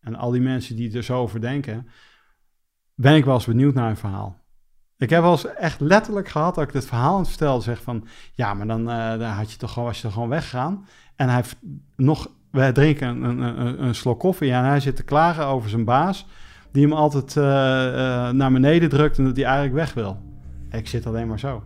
En 0.00 0.14
al 0.14 0.30
die 0.30 0.40
mensen 0.40 0.76
die 0.76 0.96
er 0.96 1.02
zo 1.02 1.20
over 1.20 1.40
denken, 1.40 1.88
ben 2.94 3.14
ik 3.14 3.24
wel 3.24 3.34
eens 3.34 3.46
benieuwd 3.46 3.74
naar 3.74 3.86
hun 3.86 3.96
verhaal. 3.96 4.44
Ik 4.96 5.10
heb 5.10 5.22
wel 5.22 5.30
eens 5.30 5.44
echt 5.44 5.80
letterlijk 5.80 6.28
gehad 6.28 6.54
dat 6.54 6.64
ik 6.64 6.72
dit 6.72 6.86
verhaal 6.86 7.12
aan 7.12 7.20
het 7.20 7.28
vertellen 7.28 7.62
zeg 7.62 7.82
van, 7.82 8.06
ja, 8.32 8.54
maar 8.54 8.66
dan, 8.66 8.84
dan 8.84 9.20
had 9.22 9.52
je 9.52 9.58
toch 9.58 9.74
was 9.74 9.96
je 9.96 10.02
toch 10.02 10.12
gewoon 10.12 10.28
weggegaan. 10.28 10.86
En 11.16 11.26
hij 11.26 11.36
heeft 11.36 11.56
nog, 11.96 12.30
wij 12.56 12.72
drinken 12.72 13.08
een, 13.08 13.40
een, 13.40 13.66
een, 13.66 13.82
een 13.82 13.94
slok 13.94 14.18
koffie 14.18 14.52
en 14.52 14.64
hij 14.64 14.80
zit 14.80 14.96
te 14.96 15.02
klagen 15.02 15.46
over 15.46 15.70
zijn 15.70 15.84
baas 15.84 16.26
die 16.70 16.82
hem 16.82 16.92
altijd 16.92 17.34
uh, 17.34 17.44
uh, 17.44 18.30
naar 18.30 18.52
beneden 18.52 18.88
drukt 18.88 19.18
en 19.18 19.24
dat 19.24 19.36
hij 19.36 19.44
eigenlijk 19.44 19.74
weg 19.74 19.94
wil. 19.94 20.16
Ik 20.70 20.88
zit 20.88 21.06
alleen 21.06 21.28
maar 21.28 21.38
zo. 21.38 21.62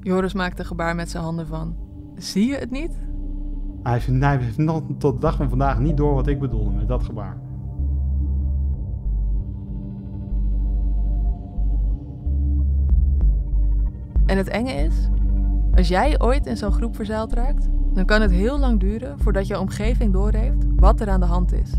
Joris 0.00 0.32
maakt 0.32 0.58
een 0.58 0.64
gebaar 0.64 0.94
met 0.94 1.10
zijn 1.10 1.22
handen 1.22 1.46
van. 1.46 1.76
Zie 2.16 2.46
je 2.46 2.54
het 2.54 2.70
niet? 2.70 2.98
Hij 3.82 3.92
heeft, 3.92 4.06
hij 4.06 4.36
heeft 4.36 4.58
nog 4.58 4.82
tot 4.98 5.14
de 5.14 5.20
dag 5.20 5.36
van 5.36 5.48
vandaag 5.48 5.78
niet 5.78 5.96
door 5.96 6.14
wat 6.14 6.26
ik 6.26 6.40
bedoelde 6.40 6.70
met 6.70 6.88
dat 6.88 7.02
gebaar. 7.02 7.36
En 14.26 14.36
het 14.36 14.48
enge 14.48 14.72
is, 14.72 15.08
als 15.80 15.88
jij 15.88 16.20
ooit 16.20 16.46
in 16.46 16.56
zo'n 16.56 16.72
groep 16.72 16.96
verzeild 16.96 17.32
raakt, 17.32 17.68
dan 17.94 18.04
kan 18.04 18.20
het 18.20 18.30
heel 18.30 18.58
lang 18.58 18.80
duren 18.80 19.18
voordat 19.18 19.46
je 19.46 19.60
omgeving 19.60 20.12
doorheeft 20.12 20.64
wat 20.76 21.00
er 21.00 21.08
aan 21.08 21.20
de 21.20 21.26
hand 21.26 21.52
is. 21.52 21.70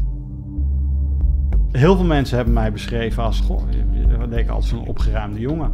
Heel 1.72 1.96
veel 1.96 2.06
mensen 2.06 2.36
hebben 2.36 2.54
mij 2.54 2.72
beschreven 2.72 3.24
als, 3.24 3.40
goh, 3.40 3.64
leek 4.30 4.50
als 4.50 4.72
een 4.72 4.80
opgeruimde 4.80 5.40
jongen. 5.40 5.72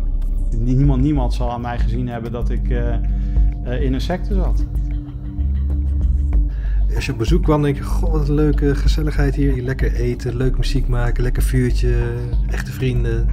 Niemand, 0.58 1.02
niemand 1.02 1.34
zal 1.34 1.52
aan 1.52 1.62
mij 1.62 1.80
gezien 1.80 2.08
hebben 2.08 2.32
dat 2.32 2.50
ik 2.50 2.70
uh, 2.70 2.96
uh, 3.66 3.82
in 3.82 3.94
een 3.94 4.02
secte 4.02 4.34
zat. 4.34 4.66
Als 6.96 7.06
je 7.06 7.12
op 7.12 7.18
bezoek 7.18 7.44
kwam, 7.44 7.62
denk 7.62 7.76
je, 7.76 7.84
goh, 7.84 8.12
wat 8.12 8.28
een 8.28 8.36
leuke 8.36 8.76
gezelligheid 8.76 9.36
hier. 9.36 9.64
Lekker 9.64 9.94
eten, 9.94 10.36
leuk 10.36 10.58
muziek 10.58 10.88
maken, 10.88 11.24
lekker 11.24 11.44
vuurtje, 11.44 11.96
echte 12.48 12.72
vrienden. 12.72 13.30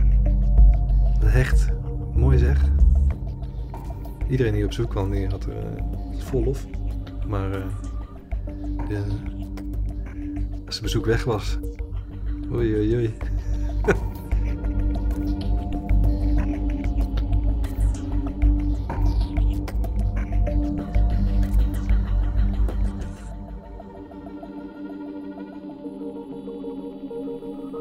Hecht, 1.25 1.73
mooi 2.15 2.39
zeg. 2.39 2.84
Iedereen 4.29 4.53
die 4.53 4.63
op 4.63 4.69
bezoek 4.69 4.91
kwam, 4.91 5.11
die 5.11 5.27
had 5.27 5.45
er 5.45 5.55
uh, 5.55 6.21
vol 6.21 6.45
lof. 6.45 6.67
Maar 7.27 7.51
de, 8.89 9.03
als 10.67 10.75
het 10.75 10.83
bezoek 10.83 11.07
weg 11.07 11.25
was, 11.25 11.59
Oei, 12.53 12.75
oei, 12.75 12.95
oei. 12.95 13.15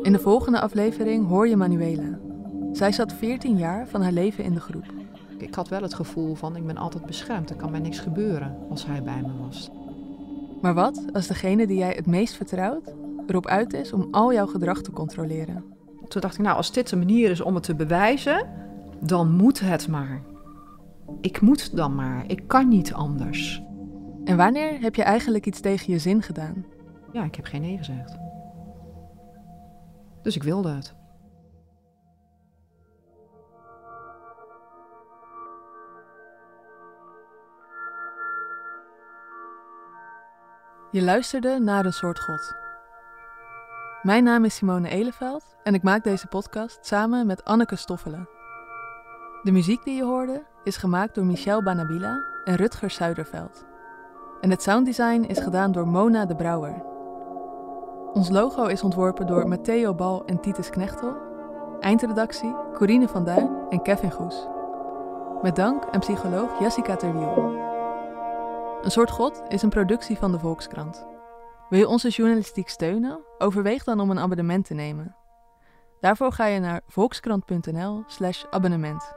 In 0.01 0.12
de 0.12 0.19
volgende 0.19 0.60
aflevering 0.60 1.27
hoor 1.27 1.47
je 1.47 1.56
Manuela. 1.56 2.19
Zij 2.71 2.91
zat 2.91 3.13
14 3.13 3.58
jaar 3.58 3.88
van 3.88 4.01
haar 4.01 4.12
leven 4.12 4.43
in 4.43 4.53
de 4.53 4.60
groep. 4.60 5.03
Ik 5.43 5.56
had 5.56 5.69
wel 5.69 5.82
het 5.82 5.93
gevoel 5.93 6.36
van 6.36 6.56
ik 6.56 6.65
ben 6.65 6.77
altijd 6.77 7.06
beschermd. 7.06 7.49
Er 7.49 7.56
kan 7.56 7.71
mij 7.71 7.79
niks 7.79 7.99
gebeuren 7.99 8.58
als 8.69 8.86
hij 8.86 9.03
bij 9.03 9.21
me 9.21 9.45
was. 9.45 9.69
Maar 10.62 10.73
wat 10.73 11.06
als 11.13 11.27
degene 11.27 11.67
die 11.67 11.77
jij 11.77 11.93
het 11.95 12.06
meest 12.06 12.36
vertrouwt 12.36 12.93
erop 13.27 13.47
uit 13.47 13.73
is 13.73 13.93
om 13.93 14.08
al 14.12 14.34
jouw 14.34 14.47
gedrag 14.47 14.82
te 14.82 14.91
controleren? 14.91 15.63
Toen 16.08 16.21
dacht 16.21 16.38
ik, 16.38 16.41
nou, 16.41 16.58
als 16.58 16.71
dit 16.71 16.91
een 16.91 16.97
manier 16.97 17.29
is 17.29 17.41
om 17.41 17.56
het 17.56 17.63
te 17.63 17.75
bewijzen, 17.75 18.49
dan 18.99 19.32
moet 19.32 19.60
het 19.60 19.88
maar. 19.88 20.21
Ik 21.21 21.41
moet 21.41 21.75
dan 21.75 21.95
maar. 21.95 22.23
Ik 22.27 22.47
kan 22.47 22.67
niet 22.67 22.93
anders. 22.93 23.63
En 24.23 24.38
wanneer 24.38 24.82
heb 24.82 24.95
je 24.95 25.03
eigenlijk 25.03 25.45
iets 25.45 25.60
tegen 25.60 25.93
je 25.93 25.99
zin 25.99 26.21
gedaan? 26.21 26.65
Ja, 27.12 27.23
ik 27.23 27.36
heb 27.36 27.45
geen 27.45 27.62
nee 27.62 27.77
gezegd. 27.77 28.17
Dus 30.21 30.36
ik 30.36 30.43
wilde 30.43 30.69
het. 30.69 30.93
Je 40.93 41.03
luisterde 41.03 41.60
naar 41.60 41.86
een 41.86 41.93
soort 41.93 42.19
God. 42.19 42.56
Mijn 44.01 44.23
naam 44.23 44.45
is 44.45 44.56
Simone 44.56 44.89
Eleveld 44.89 45.56
en 45.63 45.73
ik 45.73 45.84
maak 45.84 46.03
deze 46.03 46.27
podcast 46.27 46.79
samen 46.82 47.25
met 47.25 47.43
Anneke 47.43 47.75
Stoffelen. 47.75 48.29
De 49.41 49.51
muziek 49.51 49.84
die 49.84 49.95
je 49.95 50.03
hoorde 50.03 50.43
is 50.63 50.77
gemaakt 50.77 51.15
door 51.15 51.25
Michel 51.25 51.63
Banabila 51.63 52.23
en 52.43 52.56
Rutger 52.56 52.91
Zuiderveld. 52.91 53.65
En 54.41 54.49
het 54.49 54.62
sounddesign 54.62 55.21
is 55.21 55.39
gedaan 55.39 55.71
door 55.71 55.88
Mona 55.88 56.25
de 56.25 56.36
Brouwer. 56.36 56.84
Ons 58.13 58.29
logo 58.29 58.65
is 58.65 58.82
ontworpen 58.82 59.27
door 59.27 59.47
Matteo 59.47 59.93
Bal 59.93 60.25
en 60.25 60.41
Titus 60.41 60.69
Knechtel. 60.69 61.15
Eindredactie 61.79 62.56
Corine 62.73 63.08
van 63.08 63.23
Duin 63.23 63.49
en 63.69 63.82
Kevin 63.82 64.12
Goes. 64.12 64.47
Met 65.41 65.56
dank 65.56 65.86
aan 65.91 65.99
psycholoog 65.99 66.60
Jessica 66.60 66.95
Terwiel. 66.95 67.62
Een 68.84 68.91
soort 68.91 69.12
God 69.12 69.43
is 69.48 69.62
een 69.62 69.69
productie 69.69 70.17
van 70.17 70.32
de 70.32 70.39
Volkskrant. 70.39 71.06
Wil 71.69 71.80
je 71.80 71.88
onze 71.88 72.10
journalistiek 72.10 72.69
steunen? 72.69 73.19
Overweeg 73.38 73.84
dan 73.84 74.00
om 74.00 74.10
een 74.10 74.19
abonnement 74.19 74.65
te 74.65 74.74
nemen. 74.74 75.15
Daarvoor 76.00 76.32
ga 76.32 76.46
je 76.46 76.60
naar 76.60 76.82
volkskrant.nl/abonnement. 76.88 79.13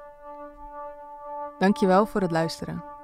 Dankjewel 1.59 2.07
voor 2.07 2.21
het 2.21 2.31
luisteren. 2.31 2.96